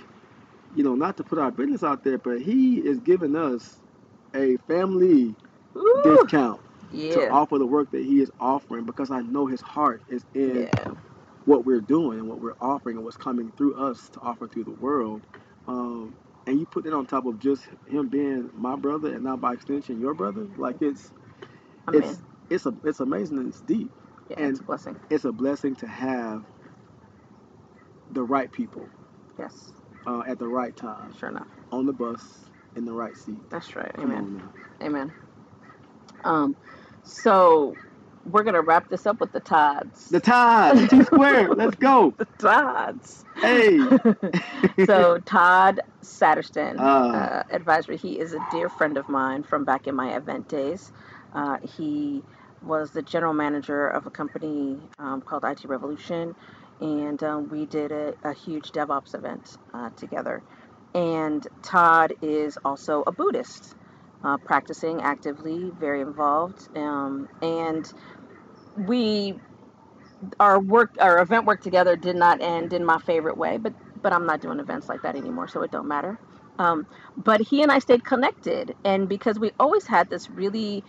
you 0.74 0.84
know, 0.84 0.94
not 0.94 1.16
to 1.18 1.24
put 1.24 1.38
our 1.38 1.52
business 1.52 1.82
out 1.84 2.04
there, 2.04 2.18
but 2.18 2.40
he 2.42 2.78
is 2.78 3.00
giving 3.00 3.36
us 3.36 3.82
a 4.34 4.56
family 4.68 5.36
Ooh, 5.76 6.02
discount 6.02 6.60
to 7.10 7.24
offer 7.28 7.58
the 7.58 7.66
work 7.66 7.90
that 7.92 8.02
he 8.04 8.20
is 8.20 8.30
offering 8.40 8.86
because 8.86 9.10
I 9.10 9.20
know 9.22 9.46
his 9.46 9.62
heart 9.62 10.02
is 10.08 10.24
in 10.34 10.70
yeah, 10.70 10.86
what 11.44 11.64
we're 11.64 11.80
doing 11.80 12.20
and 12.20 12.28
what 12.28 12.40
we're 12.40 12.54
offering 12.60 12.96
and 12.96 13.04
what's 13.04 13.16
coming 13.16 13.52
through 13.56 13.74
us 13.76 14.08
to 14.14 14.20
offer 14.20 14.48
through 14.48 14.64
the 14.64 14.72
world. 14.72 15.26
Um, 15.66 16.16
and 16.46 16.58
you 16.60 16.66
put 16.66 16.86
it 16.86 16.94
on 16.94 17.06
top 17.06 17.26
of 17.26 17.38
just 17.38 17.68
him 17.86 18.08
being 18.08 18.50
my 18.54 18.76
brother 18.76 19.14
and 19.14 19.24
now 19.24 19.36
by 19.36 19.54
extension 19.54 19.98
your 20.00 20.14
brother. 20.14 20.46
Like 20.56 20.76
it's 20.80 21.12
I 21.88 21.92
mean, 21.92 22.02
it's 22.02 22.22
it's 22.50 22.66
a 22.66 22.74
it's 22.84 23.00
amazing 23.00 23.38
and 23.38 23.48
it's 23.48 23.60
deep. 23.62 23.90
yeah, 24.30 24.36
and- 24.40 24.50
it's 24.50 24.60
a 24.60 24.64
blessing. 24.64 24.96
It's 25.10 25.24
a 25.24 25.32
blessing 25.32 25.76
to 25.76 25.86
have 25.86 26.44
the 28.12 28.22
right 28.22 28.50
people 28.50 28.86
Yes, 29.38 29.72
uh, 30.06 30.22
at 30.26 30.38
the 30.38 30.48
right 30.48 30.76
time 30.76 31.14
sure 31.18 31.28
enough. 31.28 31.46
on 31.72 31.86
the 31.86 31.92
bus 31.92 32.22
in 32.76 32.84
the 32.84 32.92
right 32.92 33.16
seat. 33.16 33.38
That's 33.50 33.74
right. 33.76 33.92
Come 33.94 34.12
Amen. 34.12 34.42
Amen. 34.82 35.12
Um, 36.24 36.56
so 37.04 37.74
we're 38.24 38.42
gonna 38.42 38.62
wrap 38.62 38.88
this 38.88 39.06
up 39.06 39.20
with 39.20 39.32
the 39.32 39.40
Tods. 39.40 40.08
The 40.08 40.20
Tide, 40.20 40.90
T 40.90 41.02
square. 41.04 41.48
Let's 41.54 41.76
go. 41.76 42.14
The 42.18 42.26
Tods. 42.38 43.24
Hey. 43.40 43.78
so 44.86 45.18
Todd 45.24 45.80
Sattersten, 46.02 46.76
Ah. 46.78 47.12
uh, 47.14 47.42
advisory. 47.50 47.96
He 47.96 48.18
is 48.18 48.34
a 48.34 48.40
dear 48.50 48.68
friend 48.68 48.96
of 48.96 49.08
mine 49.08 49.42
from 49.44 49.64
back 49.64 49.86
in 49.86 49.94
my 49.94 50.16
event 50.16 50.48
days. 50.48 50.92
Uh, 51.32 51.58
he 51.76 52.22
was 52.62 52.92
the 52.92 53.02
general 53.02 53.34
manager 53.34 53.88
of 53.88 54.06
a 54.06 54.10
company 54.10 54.78
um, 54.98 55.22
called 55.22 55.44
IT 55.44 55.64
Revolution, 55.66 56.34
and 56.80 57.22
um, 57.24 57.48
we 57.50 57.66
did 57.66 57.92
a, 57.92 58.14
a 58.24 58.34
huge 58.34 58.72
DevOps 58.72 59.14
event 59.14 59.56
uh, 59.74 59.90
together. 59.96 60.42
And 60.94 61.46
Todd 61.62 62.14
is 62.22 62.58
also 62.64 63.04
a 63.06 63.12
Buddhist, 63.12 63.76
uh, 64.24 64.38
practicing 64.38 65.02
actively, 65.02 65.72
very 65.78 66.00
involved, 66.02 66.68
um, 66.76 67.28
and 67.42 67.92
we 68.76 69.34
our 70.40 70.60
work 70.60 70.90
our 71.00 71.20
event 71.20 71.46
work 71.46 71.60
together 71.62 71.96
did 71.96 72.16
not 72.16 72.40
end 72.40 72.72
in 72.72 72.84
my 72.84 72.98
favorite 72.98 73.36
way 73.36 73.56
but 73.58 73.72
but 74.02 74.12
i'm 74.12 74.26
not 74.26 74.40
doing 74.40 74.60
events 74.60 74.88
like 74.88 75.02
that 75.02 75.16
anymore 75.16 75.48
so 75.48 75.62
it 75.62 75.70
don't 75.70 75.88
matter 75.88 76.18
um, 76.58 76.86
but 77.16 77.40
he 77.40 77.62
and 77.62 77.70
i 77.72 77.78
stayed 77.78 78.04
connected 78.04 78.74
and 78.84 79.08
because 79.08 79.38
we 79.38 79.50
always 79.58 79.86
had 79.86 80.08
this 80.10 80.28
really 80.30 80.84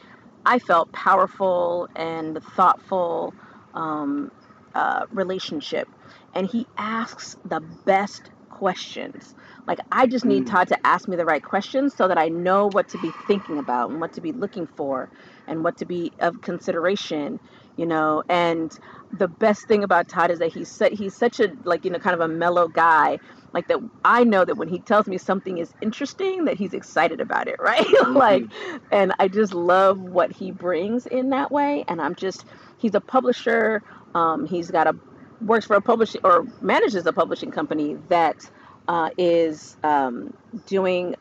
i 0.46 0.60
felt 0.60 0.92
powerful 0.94 1.88
and 1.96 2.40
thoughtful 2.56 3.34
um, 3.76 4.32
uh, 4.76 5.06
relationship. 5.12 5.88
And 6.36 6.48
he 6.48 6.68
asks 6.78 7.36
the 7.46 7.62
best 7.86 8.32
questions. 8.50 9.36
Like 9.68 9.80
i 9.92 10.08
just 10.08 10.26
need 10.26 10.46
Mm. 10.46 10.48
todd 10.48 10.70
to 10.70 10.78
ask 10.86 11.08
me 11.10 11.18
the 11.18 11.26
right 11.26 11.44
questions 11.44 11.96
so 11.96 12.08
that 12.08 12.18
i 12.20 12.30
know 12.30 12.68
what 12.70 12.90
to 12.90 13.00
be 13.00 13.12
thinking 13.28 13.60
about 13.60 13.92
and 13.92 14.02
what 14.02 14.14
to 14.14 14.22
be 14.22 14.32
looking 14.34 14.68
for 14.78 15.10
and 15.48 15.64
what 15.64 15.78
to 15.78 15.86
be 15.86 16.12
of 16.20 16.42
consideration 16.42 17.40
you 17.78 17.88
know? 17.88 18.24
And 18.30 18.72
the 19.12 19.30
best 19.30 19.68
thing 19.68 19.84
about 19.86 20.10
Todd 20.10 20.32
is 20.32 20.40
that 20.40 20.54
he's 20.54 20.70
su- 20.72 20.92
he's 20.94 21.16
such 21.18 21.42
a 21.42 21.50
like 21.66 21.86
you 21.86 21.92
know 21.92 22.00
kind 22.00 22.16
of 22.16 22.22
a 22.22 22.30
mellow 22.34 22.70
guy 22.70 23.20
like 23.54 23.68
that 23.68 23.80
I 24.06 24.24
know 24.24 24.46
that 24.46 24.58
when 24.58 24.68
he 24.68 24.80
tells 24.80 25.08
me 25.08 25.18
something 25.18 25.58
is 25.58 25.74
interesting 25.82 26.46
that 26.46 26.58
he's 26.58 26.74
excited 26.74 27.22
about 27.22 27.48
it 27.48 27.58
right 27.60 27.86
like 28.10 28.46
and 28.92 29.14
I 29.20 29.28
just 29.28 29.54
love 29.54 30.00
what 30.00 30.32
he 30.32 30.52
brings 30.52 31.06
in 31.08 31.30
that 31.32 31.52
way 31.52 31.86
and 31.88 32.02
I'm 32.02 32.16
just 32.16 32.46
he's 32.78 32.96
a 32.96 33.02
publisher 33.02 33.84
um, 34.16 34.46
he's 34.46 34.72
got 34.72 34.88
a 34.88 34.96
works 35.42 35.66
for 35.66 35.76
a 35.76 35.82
publishing 35.82 36.22
or 36.24 36.46
manages 36.62 37.06
a 37.06 37.14
publishing 37.14 37.52
company 37.52 37.98
that 38.10 38.50
uh, 38.88 39.10
is 39.18 39.78
um, 39.84 40.34
doing 40.66 41.16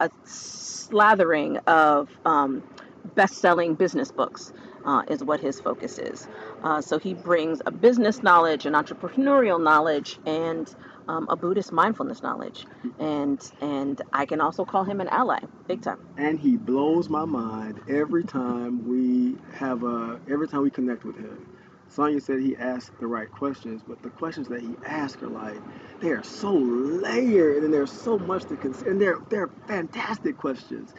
a 0.00 0.08
slathering 0.26 1.58
of 1.66 2.10
um, 2.24 2.62
best-selling 3.14 3.74
business 3.74 4.10
books 4.12 4.52
uh, 4.84 5.02
is 5.08 5.24
what 5.24 5.40
his 5.40 5.60
focus 5.60 5.98
is. 5.98 6.28
Uh, 6.62 6.80
so 6.80 6.98
he 6.98 7.14
brings 7.14 7.60
a 7.66 7.70
business 7.70 8.22
knowledge, 8.22 8.66
and 8.66 8.76
entrepreneurial 8.76 9.62
knowledge, 9.62 10.18
and 10.26 10.74
um, 11.08 11.26
a 11.30 11.36
Buddhist 11.36 11.72
mindfulness 11.72 12.22
knowledge. 12.22 12.66
And 12.98 13.40
and 13.60 14.00
I 14.12 14.26
can 14.26 14.40
also 14.40 14.64
call 14.66 14.84
him 14.84 15.00
an 15.00 15.08
ally, 15.08 15.40
big 15.68 15.82
time. 15.82 15.98
and 16.18 16.40
he 16.40 16.58
blows 16.58 17.10
my 17.10 17.26
mind 17.26 17.80
every 17.88 18.24
time 18.24 18.84
we 18.86 19.40
have 19.52 19.84
a 19.84 20.20
every 20.30 20.48
time 20.48 20.62
we 20.62 20.72
connect 20.72 21.04
with 21.04 21.16
him. 21.18 21.48
Sonya 21.88 22.22
said 22.22 22.40
he 22.40 22.56
asked 22.56 22.92
the 23.00 23.08
right 23.08 23.30
questions, 23.30 23.82
but 23.86 24.02
the 24.02 24.10
questions 24.10 24.48
that 24.48 24.62
he 24.62 24.78
asks 24.84 25.22
are 25.22 25.30
like 25.30 25.64
they 26.00 26.10
are 26.10 26.24
so 26.24 26.54
layered 26.54 27.64
and 27.64 27.74
there's 27.74 27.92
so 27.92 28.18
much 28.20 28.46
to 28.48 28.58
consider. 28.58 28.90
And 28.92 29.02
they're 29.02 29.18
they're 29.30 29.50
fantastic 29.68 30.38
questions, 30.38 30.94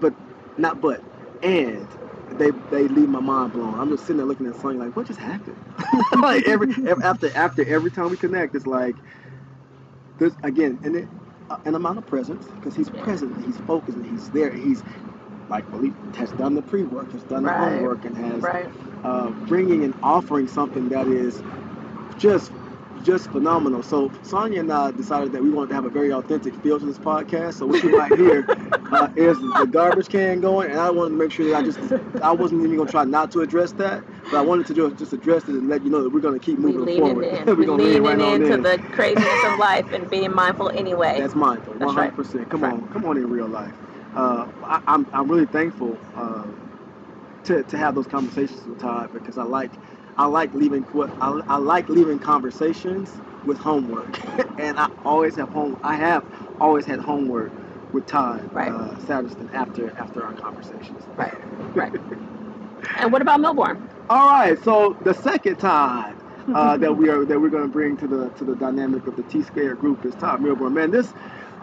but 0.00 0.14
not 0.56 0.80
but 0.80 1.02
and 1.42 1.90
they 2.36 2.52
they 2.70 2.88
leave 2.88 3.08
my 3.08 3.20
mind 3.20 3.52
blown. 3.52 3.80
I'm 3.80 3.90
just 3.90 4.06
sitting 4.06 4.18
there 4.18 4.26
looking 4.26 4.46
at 4.46 4.56
Sonya 4.56 4.78
like, 4.80 4.96
what 4.96 5.06
just 5.08 5.20
happened? 5.20 5.58
like 6.22 6.44
every, 6.46 6.74
every 6.86 7.04
after 7.04 7.30
after 7.36 7.66
every 7.68 7.90
time 7.90 8.10
we 8.10 8.18
connect, 8.18 8.54
it's 8.54 8.66
like 8.66 8.98
this 10.18 10.36
again, 10.44 10.80
and 10.84 10.96
it 10.96 11.10
uh, 11.50 11.58
an 11.66 11.74
amount 11.76 11.98
of 11.98 12.06
presence 12.06 12.48
because 12.54 12.74
he's 12.76 12.90
Yeah. 12.92 13.02
present 13.02 13.32
and 13.34 13.42
he's 13.44 13.58
focused 13.58 13.96
and 13.98 14.06
he's 14.06 14.30
there. 14.30 14.54
He's 14.54 14.82
like 15.48 15.70
believe 15.70 15.94
has 16.16 16.32
done 16.32 16.54
the 16.54 16.62
pre 16.62 16.84
work, 16.84 17.12
has 17.12 17.24
done 17.24 17.44
the 17.44 17.52
Right. 17.52 17.52
homework, 17.52 18.04
and 18.04 18.16
has 18.16 18.50
Right. 18.50 18.70
uh, 19.04 19.30
bringing 19.32 19.84
and 19.84 19.94
offering 20.02 20.48
something 20.48 20.90
that 20.90 21.08
is 21.08 21.42
just 22.18 22.52
just 23.08 23.30
phenomenal. 23.32 23.82
So 23.82 24.12
Sonya 24.22 24.60
and 24.60 24.70
I 24.70 24.90
decided 24.92 25.32
that 25.32 25.42
we 25.42 25.50
wanted 25.50 25.68
to 25.70 25.74
have 25.74 25.86
a 25.86 25.90
very 25.90 26.12
authentic 26.12 26.54
feel 26.56 26.78
to 26.78 26.84
this 26.86 26.98
podcast. 26.98 27.54
So 27.54 27.66
what 27.66 27.82
you 27.82 27.90
might 27.96 28.12
hear 28.12 28.44
uh, 28.92 29.08
is 29.16 29.38
the 29.38 29.66
garbage 29.70 30.08
can 30.10 30.40
going, 30.40 30.70
and 30.70 30.78
I 30.78 30.90
wanted 30.90 31.10
to 31.10 31.16
make 31.16 31.32
sure 31.32 31.48
that 31.50 31.56
I 31.56 31.62
just 31.62 31.80
I 32.22 32.32
wasn't 32.32 32.62
even 32.62 32.76
gonna 32.76 32.90
try 32.90 33.04
not 33.04 33.30
to 33.32 33.40
address 33.40 33.72
that, 33.74 34.04
but 34.30 34.36
I 34.36 34.42
wanted 34.42 34.66
to 34.66 34.74
just 34.74 34.96
just 34.96 35.12
address 35.14 35.44
it 35.44 35.54
and 35.54 35.68
let 35.68 35.82
you 35.82 35.90
know 35.90 36.02
that 36.02 36.10
we're 36.10 36.20
gonna 36.20 36.38
keep 36.38 36.58
moving 36.58 36.84
leaning 36.84 37.06
forward. 37.06 37.24
in. 37.24 37.46
we're 37.46 37.56
We 37.56 37.64
gonna 37.64 37.82
lean 37.82 38.02
leaning 38.02 38.20
right 38.20 38.40
into 38.42 38.54
in. 38.56 38.62
the 38.62 38.78
craziness 38.92 39.44
of 39.46 39.58
life 39.58 39.86
and 39.92 40.10
being 40.10 40.34
mindful 40.34 40.70
anyway. 40.74 41.18
That's 41.18 41.34
mindful, 41.34 41.74
one 41.74 41.96
right. 41.96 42.10
hundred 42.10 42.16
percent. 42.16 42.50
Come 42.50 42.60
That's 42.60 42.74
on, 42.74 42.88
come 42.90 43.04
on 43.06 43.16
in 43.16 43.26
real 43.30 43.48
life. 43.48 43.72
Uh, 44.14 44.46
I, 44.64 44.80
I'm 44.86 45.06
I'm 45.14 45.28
really 45.30 45.46
thankful 45.46 45.98
uh, 46.14 46.48
to 47.44 47.64
to 47.64 47.78
have 47.78 47.94
those 47.94 48.06
conversations 48.06 48.66
with 48.66 48.80
Todd 48.80 49.12
because 49.12 49.38
I 49.38 49.44
like 49.44 49.72
I 50.18 50.26
like 50.26 50.54
leaving 50.54 50.86
I, 51.20 51.40
I 51.48 51.58
like 51.58 51.88
leaving 51.90 52.20
conversations 52.20 53.22
with 53.44 53.58
homework, 53.58 54.20
and 54.58 54.80
I 54.80 54.88
always 55.04 55.36
have 55.36 55.50
home. 55.50 55.76
I 55.84 55.96
have 55.96 56.24
always 56.60 56.86
had 56.86 57.00
homework 57.00 57.54
with 57.92 58.06
Todd 58.06 58.48
Right. 58.52 58.70
uh, 58.72 58.96
Sattersten 58.98 59.48
after 59.54 59.92
after 59.98 60.24
our 60.24 60.34
conversations. 60.34 61.08
Right. 61.16 61.34
Right. 61.74 61.92
and 62.98 63.12
what 63.12 63.22
about 63.22 63.40
Milbourn? 63.40 63.88
All 64.08 64.28
right, 64.30 64.58
so 64.62 64.96
the 65.02 65.14
second 65.14 65.56
Todd 65.58 66.16
uh, 66.54 66.78
that 66.78 66.94
we 66.96 67.08
are 67.10 67.26
that 67.26 67.40
we're 67.40 67.50
going 67.50 67.64
to 67.64 67.70
bring 67.70 67.96
to 67.98 68.08
the 68.08 68.30
to 68.36 68.44
the 68.44 68.54
dynamic 68.56 69.08
of 69.08 69.16
the 69.16 69.24
T 69.24 69.42
Squared 69.42 69.78
group 69.78 70.04
is 70.04 70.16
Todd 70.16 70.40
Milbourn. 70.40 70.74
Man, 70.74 70.92
this 70.92 71.12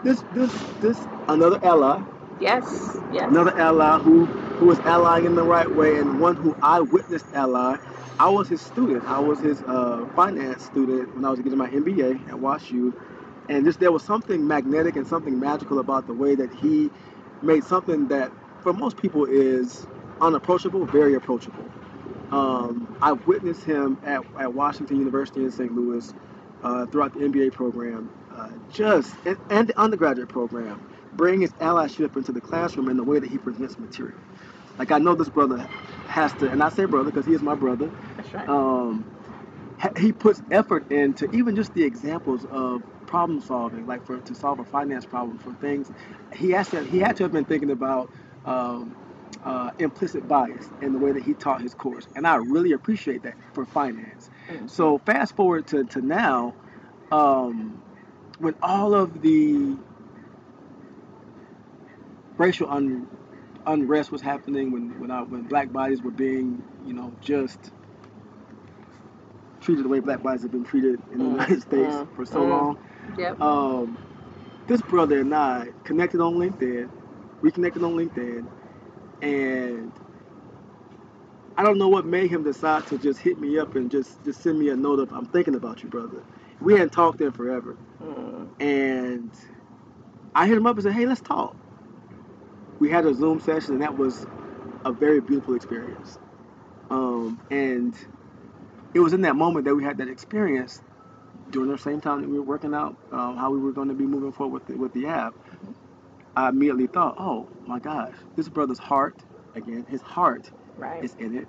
this 0.02 0.24
this 0.30 0.52
this 0.78 1.08
another 1.28 1.58
Ella, 1.62 2.06
Yes. 2.38 3.02
Yes. 3.10 3.30
another 3.30 3.54
Ella 3.58 4.00
who 4.00 4.30
who 4.58 4.66
was 4.66 4.80
allying 4.86 5.26
in 5.26 5.34
the 5.34 5.44
right 5.44 5.72
way 5.72 5.98
and 5.98 6.18
one 6.18 6.36
who 6.36 6.54
I 6.62 6.80
witnessed 6.82 7.28
ally. 7.34 7.78
I 8.18 8.28
was 8.30 8.48
his 8.48 8.62
student. 8.62 9.04
I 9.06 9.20
was 9.20 9.40
his 9.40 9.62
uh, 9.62 10.06
finance 10.16 10.64
student 10.64 11.14
when 11.14 11.24
I 11.24 11.30
was 11.30 11.40
getting 11.40 11.58
my 11.58 11.68
MBA 11.68 12.28
at 12.28 12.34
WashU, 12.36 12.94
and 13.48 13.64
just 13.64 13.80
there 13.80 13.92
was 13.92 14.04
something 14.04 14.46
magnetic 14.46 14.96
and 14.96 15.06
something 15.06 15.38
magical 15.38 15.78
about 15.80 16.06
the 16.06 16.14
way 16.14 16.34
that 16.34 16.52
he 16.52 16.90
made 17.42 17.64
something 17.64 18.08
that 18.08 18.32
for 18.62 18.72
most 18.72 18.96
people 18.96 19.26
is 19.26 19.86
unapproachable 20.20 20.86
very 20.86 21.14
approachable. 21.14 21.70
Um, 22.32 22.96
I 23.02 23.12
witnessed 23.12 23.64
him 23.64 23.98
at, 24.04 24.22
at 24.40 24.54
Washington 24.54 24.98
University 24.98 25.44
in 25.44 25.50
St. 25.52 25.72
Louis 25.72 26.14
uh, 26.62 26.86
throughout 26.86 27.14
the 27.14 27.20
MBA 27.20 27.52
program, 27.52 28.10
uh, 28.34 28.50
just 28.72 29.14
and, 29.26 29.38
and 29.50 29.68
the 29.68 29.78
undergraduate 29.78 30.28
program, 30.30 30.88
bring 31.14 31.40
his 31.42 31.52
allyship 31.54 32.16
into 32.16 32.32
the 32.32 32.40
classroom 32.40 32.88
in 32.88 32.96
the 32.96 33.04
way 33.04 33.18
that 33.20 33.30
he 33.30 33.38
presents 33.38 33.78
material. 33.78 34.18
Like 34.78 34.90
I 34.92 34.98
know 34.98 35.14
this 35.14 35.28
brother 35.28 35.68
has 36.08 36.34
to, 36.36 36.50
and 36.50 36.62
I 36.62 36.70
say 36.70 36.86
brother 36.86 37.10
because 37.10 37.26
he 37.26 37.32
is 37.34 37.42
my 37.42 37.54
brother. 37.56 37.92
That's 38.16 38.34
right. 38.34 38.48
Um, 38.48 39.06
he 39.98 40.12
puts 40.12 40.42
effort 40.50 40.86
into 40.90 41.28
even 41.34 41.56
just 41.56 41.74
the 41.74 41.84
examples 41.84 42.46
of 42.50 42.82
problem 43.06 43.40
solving, 43.40 43.86
like 43.86 44.04
for 44.04 44.20
to 44.22 44.34
solve 44.34 44.60
a 44.60 44.64
finance 44.64 45.06
problem 45.06 45.38
for 45.38 45.54
things. 45.56 45.90
He 46.34 46.50
has 46.52 46.70
to, 46.70 46.84
he 46.84 46.98
had 46.98 47.16
to 47.16 47.24
have 47.24 47.32
been 47.32 47.46
thinking 47.46 47.70
about 47.70 48.10
um, 48.44 48.96
uh, 49.44 49.70
implicit 49.78 50.28
bias 50.28 50.70
in 50.82 50.92
the 50.92 50.98
way 50.98 51.12
that 51.12 51.22
he 51.22 51.34
taught 51.34 51.62
his 51.62 51.74
course, 51.74 52.08
and 52.16 52.26
I 52.26 52.36
really 52.36 52.72
appreciate 52.72 53.22
that 53.24 53.36
for 53.54 53.66
finance. 53.66 54.30
Mhm. 54.50 54.70
So 54.70 54.98
fast 55.06 55.36
forward 55.36 55.66
to, 55.68 55.84
to 55.86 56.02
now, 56.02 56.54
um, 57.12 57.82
when 58.38 58.54
all 58.62 58.94
of 58.94 59.20
the 59.22 59.78
racial 62.38 62.70
un, 62.70 63.08
unrest 63.66 64.12
was 64.12 64.22
happening, 64.22 64.72
when 64.72 64.94
when, 64.98 65.10
I, 65.10 65.22
when 65.22 65.44
black 65.44 65.72
bodies 65.72 66.02
were 66.02 66.12
being, 66.12 66.64
you 66.80 66.94
know, 66.94 67.14
just 67.20 67.72
treated 69.60 69.84
the 69.84 69.88
way 69.88 70.00
black 70.00 70.22
bodies 70.22 70.42
have 70.42 70.52
been 70.52 70.64
treated 70.64 71.00
in 71.10 71.22
the 71.22 71.26
Mm, 71.26 71.28
United 71.28 71.62
States 71.62 72.02
mm, 72.02 72.08
for 72.14 72.26
so 72.26 72.42
mm. 72.42 72.44
long, 72.44 72.76
Yep. 73.18 73.38
um, 73.40 73.98
this 74.68 74.82
brother 74.82 75.20
and 75.20 75.34
I 75.34 75.68
connected 75.84 76.20
on 76.20 76.34
LinkedIn, 76.34 76.90
reconnected 77.42 77.82
on 77.84 77.92
LinkedIn, 77.96 78.48
and 79.22 79.92
I 81.56 81.64
don't 81.64 81.78
know 81.78 81.88
what 81.88 82.06
made 82.06 82.30
him 82.30 82.44
decide 82.44 82.86
to 82.88 82.98
just 82.98 83.20
hit 83.20 83.38
me 83.38 83.58
up 83.58 83.76
and 83.76 83.90
just 83.90 84.24
just 84.24 84.42
send 84.42 84.58
me 84.58 84.70
a 84.70 84.76
note 84.76 85.00
of 85.00 85.12
I'm 85.12 85.26
thinking 85.26 85.56
about 85.56 85.82
you, 85.82 85.90
brother. 85.90 86.24
We 86.60 86.74
hadn't 86.74 86.90
talked 86.92 87.20
in 87.22 87.32
forever, 87.32 87.78
and 88.60 89.32
I 90.34 90.46
hit 90.48 90.58
him 90.58 90.66
up 90.66 90.76
and 90.76 90.84
said, 90.84 90.94
"Hey, 90.94 91.06
let's 91.06 91.22
talk." 91.22 91.56
We 92.80 92.90
had 92.90 93.06
a 93.06 93.14
Zoom 93.14 93.40
session, 93.40 93.74
and 93.74 93.82
that 93.82 93.96
was 93.96 94.26
a 94.84 94.92
very 94.92 95.20
beautiful 95.22 95.54
experience. 95.54 96.18
Um, 96.90 97.40
and 97.50 97.94
it 98.94 99.00
was 99.00 99.12
in 99.14 99.22
that 99.22 99.36
moment 99.36 99.66
that 99.66 99.74
we 99.76 99.84
had 99.84 99.98
that 99.98 100.08
experience 100.08 100.82
during 101.50 101.70
the 101.70 101.78
same 101.78 102.00
time 102.00 102.22
that 102.22 102.30
we 102.30 102.38
were 102.38 102.44
working 102.44 102.74
out 102.74 102.96
um, 103.12 103.36
how 103.36 103.50
we 103.52 103.60
were 103.60 103.72
going 103.72 103.88
to 103.88 103.94
be 103.94 104.06
moving 104.06 104.32
forward 104.32 104.54
with 104.54 104.66
the, 104.66 104.76
with 104.76 104.92
the 104.94 105.06
app. 105.06 105.34
I 106.36 106.50
immediately 106.50 106.88
thought, 106.88 107.16
"Oh 107.18 107.48
my 107.66 107.80
gosh, 107.80 108.14
this 108.36 108.48
brother's 108.48 108.78
heart 108.80 109.16
again. 109.54 109.86
His 109.88 110.02
heart 110.02 110.44
Right. 110.76 111.02
is 111.02 111.14
in 111.18 111.36
it. 111.36 111.48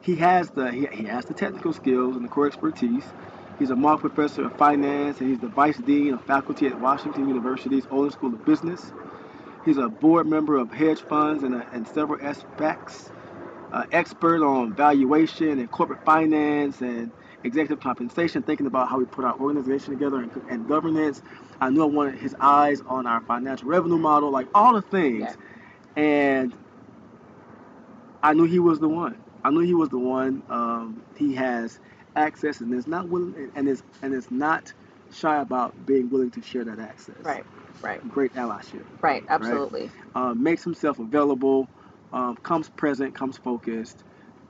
He 0.00 0.16
has 0.16 0.50
the 0.52 0.72
he, 0.72 0.88
he 0.92 1.04
has 1.06 1.26
the 1.26 1.34
technical 1.34 1.74
skills 1.74 2.16
and 2.16 2.24
the 2.24 2.30
core 2.30 2.46
expertise. 2.48 3.14
He's 3.58 3.70
a 3.70 3.76
Mark 3.76 4.00
Professor 4.02 4.46
of 4.46 4.54
Finance 4.54 5.20
and 5.20 5.30
he's 5.30 5.40
the 5.40 5.48
Vice 5.50 5.78
Dean 5.78 6.14
of 6.14 6.22
Faculty 6.22 6.68
at 6.68 6.78
Washington 6.80 7.26
University's 7.28 7.86
Olin 7.90 8.12
School 8.12 8.34
of 8.34 8.44
Business. 8.44 8.92
He's 9.64 9.78
a 9.78 9.88
board 9.90 10.26
member 10.28 10.56
of 10.56 10.72
hedge 10.72 11.02
funds 11.08 11.44
and, 11.44 11.54
uh, 11.54 11.64
and 11.72 11.88
several 11.88 12.18
aspects, 12.22 13.12
uh, 13.72 13.84
expert 13.92 14.42
on 14.44 14.74
valuation 14.74 15.58
and 15.60 15.70
corporate 15.70 16.00
finance 16.04 16.80
and 16.82 17.12
executive 17.44 17.80
compensation, 17.80 18.42
thinking 18.42 18.66
about 18.66 18.88
how 18.90 18.98
we 18.98 19.06
put 19.06 19.24
our 19.24 19.36
organization 19.36 19.92
together 19.94 20.18
and, 20.20 20.32
and 20.48 20.66
governance. 20.68 21.22
I 21.60 21.70
knew 21.70 21.82
I 21.82 21.86
wanted 21.86 22.20
his 22.20 22.36
eyes 22.40 22.80
on 22.86 23.06
our 23.06 23.22
financial 23.22 23.68
revenue 23.68 23.98
model, 23.98 24.30
like 24.30 24.48
all 24.54 24.74
the 24.74 24.82
things. 24.82 25.22
Yeah. 25.22 25.34
And 26.02 26.54
I 28.22 28.34
knew 28.34 28.44
he 28.44 28.60
was 28.60 28.80
the 28.80 28.88
one. 28.90 29.22
I 29.44 29.50
knew 29.50 29.60
he 29.60 29.74
was 29.74 29.90
the 29.90 30.00
one. 30.00 30.44
Um, 30.50 31.04
he 31.16 31.34
has 31.34 31.80
access 32.16 32.60
and 32.60 32.74
is 32.74 32.88
not 32.88 33.08
willing 33.08 33.50
and 33.56 33.68
is 33.68 33.82
and 34.02 34.14
is 34.14 34.30
not 34.30 34.72
shy 35.12 35.40
about 35.40 35.74
being 35.86 36.10
willing 36.10 36.32
to 36.32 36.42
share 36.42 36.64
that 36.66 36.80
access. 36.80 37.16
Right. 37.22 37.44
Right. 37.82 38.00
Great 38.08 38.34
allyship. 38.34 38.84
Right. 39.02 39.24
Absolutely. 39.28 39.90
Uh, 40.14 40.34
makes 40.34 40.64
himself 40.64 40.98
available. 41.00 41.68
Um, 42.12 42.36
comes 42.44 42.70
present. 42.70 43.14
Comes 43.14 43.38
focused. 43.38 44.04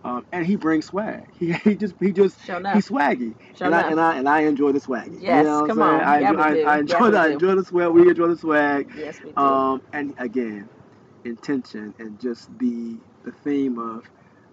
Um, 0.05 0.25
and 0.33 0.47
he 0.47 0.57
brings 0.57 0.87
swag. 0.87 1.25
He, 1.39 1.53
he 1.53 1.77
just 1.77 1.95
he 2.01 2.13
just 2.13 2.39
he's 2.73 2.89
swaggy. 2.89 3.35
Show 3.57 3.67
and 3.67 3.75
I 3.75 3.83
and 3.91 4.01
I 4.01 4.19
and 4.19 4.29
I 4.29 4.41
enjoy 4.43 4.73
the 4.73 4.81
swaggy. 4.81 5.21
Yes, 5.21 5.29
you 5.29 5.45
know 5.45 5.65
come 5.67 5.83
on. 5.83 6.01
I, 6.03 6.21
Yeah, 6.21 6.33
I. 6.39 6.59
I 6.65 6.79
Yeah, 6.87 7.03
enjoy 7.03 7.11
we 7.11 7.11
the 7.11 7.21
I 7.21 7.29
enjoy 7.29 7.55
the 7.57 7.65
swag. 7.65 7.91
We 7.91 8.09
enjoy 8.09 8.29
the 8.29 8.37
swag. 8.39 8.89
yes, 8.95 9.21
we 9.25 9.33
do. 9.33 9.37
Um, 9.43 9.81
and 9.93 10.15
again, 10.19 10.71
intention 11.25 11.95
and 11.99 12.21
just 12.21 12.49
the 12.59 13.01
the 13.25 13.33
theme 13.45 13.79
of 13.79 14.05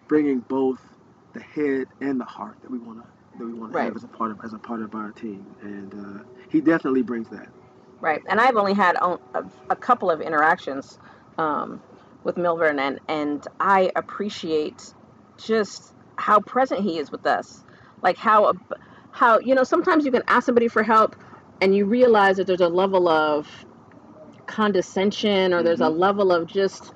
bringing 0.10 0.42
both 0.50 0.80
the 1.34 1.42
head 1.42 1.88
and 2.02 2.20
the 2.20 2.26
heart 2.26 2.58
that 2.64 2.72
we 2.72 2.80
want 2.80 3.00
to 3.00 3.06
that 3.40 3.46
we 3.46 3.54
want 3.54 3.74
to 3.74 3.78
Right. 3.78 3.86
have 3.86 3.96
as 3.96 4.04
a 4.04 4.10
part 4.10 4.32
of 4.32 4.40
as 4.44 4.54
a 4.54 4.60
part 4.60 4.82
of 4.82 4.96
our 4.96 5.12
team, 5.14 5.56
and 5.62 5.94
uh, 5.96 6.24
he 6.50 6.62
definitely 6.62 7.04
brings 7.04 7.30
that. 7.30 7.50
Right, 8.02 8.22
and 8.30 8.40
I've 8.42 8.58
only 8.58 8.76
had 8.76 8.96
a, 9.02 9.18
a 9.72 9.78
couple 9.78 10.12
of 10.12 10.22
interactions 10.22 10.98
um, 11.38 11.82
with 12.24 12.36
Milbourn, 12.38 12.80
and 12.80 13.00
and 13.10 13.44
I 13.60 13.92
appreciate 13.96 14.82
just 15.40 15.94
how 16.18 16.42
present 16.42 16.82
he 16.84 17.00
is 17.00 17.12
with 17.12 17.26
us. 17.28 17.66
Like 18.04 18.18
how 18.18 18.54
how 19.12 19.40
you 19.40 19.56
know 19.56 19.64
sometimes 19.66 20.06
you 20.06 20.12
can 20.12 20.24
ask 20.30 20.46
somebody 20.48 20.70
for 20.70 20.84
help, 20.84 21.16
and 21.62 21.76
you 21.76 21.86
realize 21.88 22.38
that 22.38 22.48
there's 22.48 22.62
a 22.62 22.70
level 22.70 23.10
of 23.10 23.48
condescension 24.48 25.54
or 25.54 25.64
there's 25.64 25.82
a 25.82 25.90
level 25.90 26.32
of 26.32 26.48
just 26.48 26.94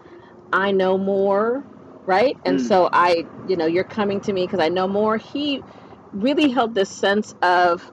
I 0.53 0.71
know 0.71 0.97
more, 0.97 1.65
right? 2.07 2.37
And 2.45 2.59
Mm. 2.59 2.67
so 2.67 2.89
I, 2.93 3.27
you 3.45 3.57
know, 3.57 3.65
you're 3.67 3.83
coming 3.85 4.21
to 4.21 4.33
me 4.33 4.43
because 4.45 4.59
I 4.59 4.69
know 4.69 4.87
more. 4.87 5.17
He 5.17 5.63
really 6.13 6.49
held 6.51 6.75
this 6.75 6.91
sense 6.91 7.33
of 7.41 7.91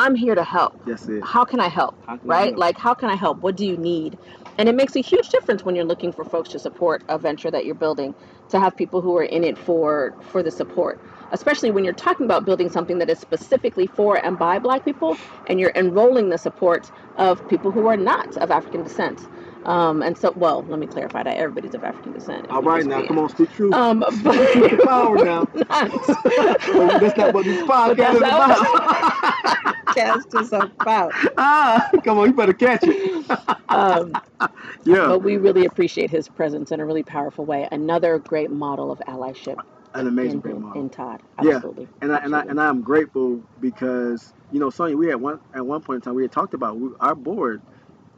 I'm 0.00 0.14
here 0.16 0.34
to 0.34 0.44
help 0.44 0.72
That's 0.86 1.08
it. 1.08 1.22
how 1.24 1.44
can 1.44 1.60
I 1.60 1.68
help? 1.68 1.96
Can 2.06 2.18
I 2.22 2.34
Right? 2.34 2.46
help? 2.50 2.58
Like, 2.58 2.78
how 2.78 2.94
can 2.94 3.10
I 3.10 3.16
help? 3.16 3.38
What 3.42 3.56
do 3.56 3.66
you 3.66 3.76
need? 3.78 4.18
And 4.58 4.68
it 4.68 4.76
makes 4.76 4.96
a 4.96 5.00
huge 5.02 5.28
difference 5.30 5.64
when 5.64 5.76
you're 5.76 5.86
looking 5.92 6.12
for 6.12 6.24
folks 6.24 6.50
to 6.50 6.58
support 6.58 7.02
a 7.08 7.18
venture 7.18 7.50
that 7.50 7.64
you're 7.66 7.74
building, 7.86 8.14
to 8.50 8.60
have 8.60 8.76
people 8.76 9.02
who 9.02 9.16
are 9.16 9.24
in 9.24 9.44
it 9.44 9.58
for 9.58 10.14
for 10.22 10.42
the 10.42 10.50
support. 10.50 10.98
Especially 11.32 11.70
when 11.70 11.84
you're 11.84 11.94
talking 11.94 12.26
about 12.26 12.44
building 12.46 12.68
something 12.70 12.98
that 12.98 13.10
is 13.10 13.20
specifically 13.20 13.88
for 13.88 14.24
and 14.26 14.38
by 14.38 14.58
Black 14.58 14.84
people, 14.84 15.18
and 15.48 15.60
you're 15.60 15.72
enrolling 15.76 16.30
the 16.30 16.38
support 16.38 16.90
of 17.16 17.46
people 17.48 17.72
who 17.72 17.86
are 17.88 17.96
not 17.98 18.28
of 18.38 18.50
African 18.50 18.82
descent. 18.82 19.20
Um, 19.64 20.02
and 20.02 20.16
so, 20.18 20.32
well, 20.36 20.64
let 20.68 20.80
me 20.80 20.88
clarify 20.88 21.22
that 21.24 21.36
everybody's 21.38 21.74
of 21.74 21.84
African 21.84 22.12
descent. 22.12 22.46
All 22.50 22.62
right 22.62 22.86
now, 22.86 23.02
come 23.02 23.18
on, 23.18 23.28
speak 23.30 23.50
truth. 23.52 23.74
Um, 23.76 24.04
but 24.24 24.84
power 24.84 25.18
now. 25.18 25.46
That's 25.70 27.16
not 27.16 27.34
what 27.34 27.44
this 27.46 27.62
podcast 27.62 28.14
is 28.14 28.20
about. 28.22 29.56
podcast 29.94 30.40
is 30.40 30.52
about. 30.52 31.12
ah, 31.38 31.88
come 32.04 32.18
on, 32.18 32.28
you 32.28 32.34
better 32.34 32.52
catch 32.52 32.80
it. 32.84 33.30
Um, 33.68 34.12
yeah, 34.84 35.06
but 35.06 35.20
we 35.20 35.36
really 35.36 35.64
appreciate 35.64 36.10
his 36.10 36.28
presence 36.28 36.72
in 36.72 36.80
a 36.80 36.86
really 36.86 37.02
powerful 37.02 37.44
way. 37.44 37.68
Another 37.70 38.18
great 38.18 38.50
model 38.50 38.90
of 38.90 39.00
allyship 39.08 39.56
an 39.94 40.06
amazing 40.06 40.34
in, 40.34 40.40
great 40.40 40.56
model. 40.56 40.82
in 40.82 40.90
Todd. 40.90 41.22
Yeah. 41.42 41.56
Absolutely. 41.56 41.88
and 42.02 42.12
I, 42.12 42.18
and 42.18 42.36
I 42.36 42.40
and 42.42 42.60
I'm 42.60 42.82
grateful 42.82 43.42
because 43.60 44.32
you 44.50 44.60
know 44.60 44.70
Sonya, 44.70 44.96
we 44.96 45.08
had 45.08 45.20
one 45.20 45.40
at 45.54 45.66
one 45.66 45.82
point 45.82 45.96
in 45.96 46.00
time 46.02 46.14
we 46.14 46.22
had 46.22 46.32
talked 46.32 46.54
about 46.54 46.78
we, 46.78 46.90
our 47.00 47.14
board 47.14 47.62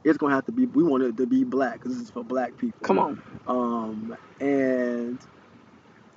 is 0.05 0.17
going 0.17 0.31
to 0.31 0.35
have 0.35 0.45
to 0.47 0.53
be 0.53 0.67
we 0.67 0.83
want 0.83 1.03
it 1.03 1.17
to 1.17 1.27
be 1.27 1.45
black 1.45 1.75
because 1.75 1.93
this 1.93 2.03
is 2.03 2.11
for 2.11 2.25
black 2.25 2.57
people. 2.57 2.79
Come 2.83 2.99
on. 2.99 3.23
Um, 3.47 4.15
and 4.41 5.21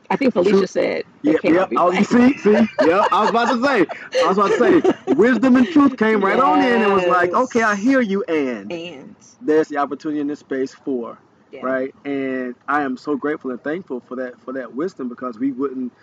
I 0.10 0.16
think 0.16 0.34
Felicia 0.34 0.68
said 0.68 0.98
it 0.98 1.06
yeah, 1.24 1.38
can't 1.40 1.78
I 1.78 1.84
was, 1.86 2.08
see, 2.10 2.38
see, 2.38 2.52
yeah. 2.86 3.06
I 3.12 3.22
was 3.22 3.30
about 3.30 3.52
to 3.52 3.64
say, 3.64 3.86
I 4.24 4.28
was 4.28 4.38
about 4.38 4.52
to 4.52 4.84
say, 4.84 5.14
wisdom 5.16 5.56
and 5.56 5.68
truth 5.68 5.98
came 5.98 6.24
right 6.24 6.40
on 6.40 6.62
in. 6.62 6.82
It 6.82 6.90
was 6.90 7.06
like, 7.08 7.34
okay, 7.34 7.64
I 7.64 7.76
hear 7.76 8.02
you, 8.02 8.24
and 8.28 8.72
And 8.72 9.16
there's 9.42 9.68
the 9.68 9.78
opportunity 9.78 10.20
in 10.22 10.28
this 10.28 10.40
space 10.40 10.74
for 10.74 11.18
yeah. 11.52 11.62
right? 11.64 11.96
And 12.06 12.56
I 12.68 12.84
am 12.84 12.98
so 12.98 13.16
grateful 13.16 13.52
and 13.52 13.64
thankful 13.64 14.02
for 14.02 14.16
that 14.18 14.40
for 14.42 14.54
that 14.54 14.74
wisdom 14.76 15.10
because 15.10 15.40
we 15.40 15.52
wouldn't. 15.52 15.94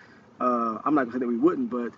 Uh, 0.40 0.78
I'm 0.84 0.94
not 0.94 1.04
gonna 1.04 1.12
say 1.12 1.18
that 1.20 1.28
we 1.28 1.38
wouldn't, 1.38 1.70
but 1.70 1.92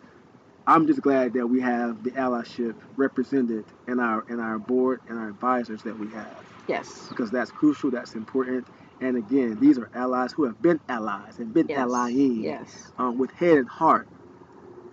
I'm 0.66 0.86
just 0.86 1.02
glad 1.02 1.34
that 1.34 1.46
we 1.46 1.60
have 1.60 2.02
the 2.04 2.10
allyship 2.12 2.74
represented 2.96 3.64
in 3.88 4.00
our 4.00 4.24
in 4.28 4.40
our 4.40 4.58
board 4.58 5.00
and 5.08 5.18
our 5.18 5.28
advisors 5.28 5.82
that 5.84 5.98
we 5.98 6.10
have 6.10 6.44
Yes. 6.68 7.06
because 7.08 7.30
that's 7.30 7.52
crucial. 7.52 7.90
That's 7.90 8.14
important. 8.14 8.66
And 9.00 9.16
again, 9.16 9.58
these 9.60 9.78
are 9.78 9.88
allies 9.94 10.32
who 10.32 10.44
have 10.44 10.60
been 10.62 10.80
allies 10.88 11.38
and 11.38 11.52
been 11.54 11.68
Yes. 11.68 11.78
allying 11.78 12.42
Yes. 12.44 12.92
um, 12.98 13.18
with 13.18 13.32
head 13.32 13.58
and 13.58 13.68
heart, 13.68 14.08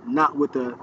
not 0.03 0.37
with 0.37 0.55
a 0.55 0.75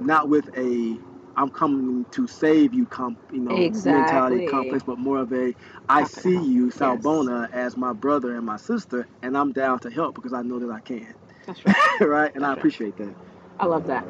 not 0.00 0.28
with 0.28 0.48
a 0.56 0.98
I'm 1.36 1.50
coming 1.50 2.06
to 2.12 2.26
save 2.28 2.74
you 2.74 2.86
comp 2.86 3.18
you 3.32 3.40
know 3.40 3.70
mentality 3.84 4.42
complex, 4.42 4.84
but 4.84 4.98
more 4.98 5.18
of 5.18 5.32
a 5.32 5.54
I 5.88 6.00
I 6.00 6.04
see 6.04 6.38
you 6.38 6.70
Yes. 6.80 7.02
Salbona 7.04 7.48
as 7.52 7.76
my 7.76 7.92
brother 7.94 8.36
and 8.36 8.46
my 8.46 8.56
sister, 8.58 9.08
and 9.22 9.36
I'm 9.36 9.52
down 9.52 9.80
to 9.80 9.90
help 9.90 10.14
because 10.16 10.32
I 10.34 10.42
know 10.42 10.60
that 10.60 10.70
I 10.70 10.80
can, 10.82 11.14
That's 11.46 11.64
right. 11.64 11.76
right? 12.00 12.32
And 12.34 12.44
I 12.46 12.48
That's 12.48 12.58
right. 12.58 12.58
appreciate 12.58 12.96
that. 12.98 13.16
I 13.60 13.66
love 13.66 13.86
that. 13.86 14.06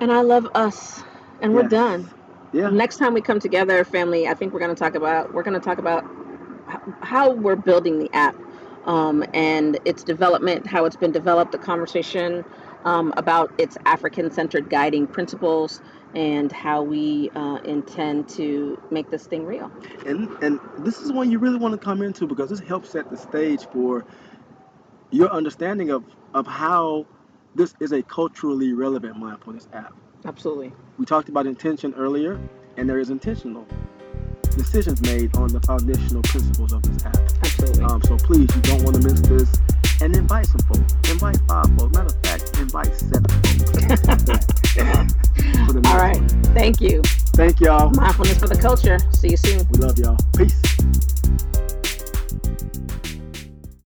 And 0.00 0.12
I 0.12 0.22
love 0.22 0.48
us. 0.54 1.02
And 1.42 1.54
we're 1.54 1.64
done. 1.64 2.10
Yeah, 2.52 2.70
Next 2.72 2.96
time 2.98 3.14
we 3.14 3.22
come 3.22 3.40
together, 3.40 3.84
family, 3.84 4.28
I 4.28 4.34
think 4.34 4.52
we're 4.54 4.60
going 4.60 4.74
to 4.74 4.78
talk 4.78 4.94
about 4.94 5.32
we're 5.34 5.44
going 5.44 5.54
to 5.60 5.64
talk 5.64 5.78
about 5.78 6.04
how 7.02 7.32
we're 7.32 7.56
building 7.56 7.98
the 7.98 8.10
app 8.14 8.36
um, 8.84 9.24
and 9.34 9.78
its 9.84 10.02
development, 10.02 10.66
how 10.66 10.84
it's 10.84 10.96
been 10.96 11.12
developed, 11.12 11.52
the 11.52 11.58
conversation 11.58 12.44
um, 12.84 13.12
about 13.16 13.52
its 13.58 13.76
African 13.84 14.30
centered 14.30 14.70
guiding 14.70 15.06
principles 15.06 15.80
and 16.14 16.50
how 16.50 16.82
we 16.82 17.30
uh, 17.34 17.58
intend 17.64 18.28
to 18.30 18.80
make 18.90 19.10
this 19.10 19.26
thing 19.26 19.44
real. 19.44 19.70
And 20.06 20.28
and 20.42 20.58
this 20.78 21.00
is 21.00 21.12
one 21.12 21.30
you 21.30 21.38
really 21.38 21.58
want 21.58 21.72
to 21.72 21.78
come 21.78 22.02
into 22.02 22.26
because 22.26 22.48
this 22.48 22.60
helps 22.60 22.90
set 22.90 23.10
the 23.10 23.16
stage 23.16 23.66
for 23.72 24.04
your 25.10 25.30
understanding 25.30 25.90
of 25.90 26.04
of 26.34 26.46
how 26.46 27.06
this 27.54 27.74
is 27.80 27.92
a 27.92 28.02
culturally 28.02 28.72
relevant 28.72 29.16
mindfulness 29.16 29.68
app. 29.72 29.92
Absolutely. 30.24 30.72
We 30.96 31.04
talked 31.04 31.28
about 31.28 31.46
intention 31.46 31.94
earlier, 31.94 32.40
and 32.76 32.88
there 32.88 32.98
is 32.98 33.10
intentional 33.10 33.66
decisions 34.58 35.00
made 35.02 35.34
on 35.36 35.48
the 35.48 35.60
foundational 35.60 36.22
principles 36.22 36.72
of 36.72 36.82
this 36.82 37.06
app. 37.06 37.16
Absolutely. 37.40 37.84
Um, 37.84 38.02
so 38.02 38.16
please, 38.18 38.54
you 38.54 38.62
don't 38.62 38.82
want 38.82 39.00
to 39.00 39.02
miss 39.02 39.20
this. 39.22 39.58
And 40.00 40.14
invite 40.14 40.46
some 40.46 40.60
folks. 40.60 40.94
Invite 41.10 41.38
five 41.48 41.66
folks. 41.78 41.96
Matter 41.96 42.06
of 42.06 42.22
fact, 42.22 42.58
invite 42.58 42.94
seven 42.94 43.24
folks. 43.24 43.88
All 45.88 45.98
right. 45.98 46.20
one. 46.20 46.28
Thank 46.54 46.80
you. 46.80 47.02
Thank 47.34 47.60
y'all. 47.60 47.90
Mindfulness 47.90 48.38
for 48.38 48.48
the 48.48 48.58
culture. 48.60 48.98
See 49.12 49.30
you 49.30 49.36
soon. 49.36 49.66
We 49.70 49.78
love 49.78 49.98
y'all. 49.98 50.18
Peace. 50.36 50.60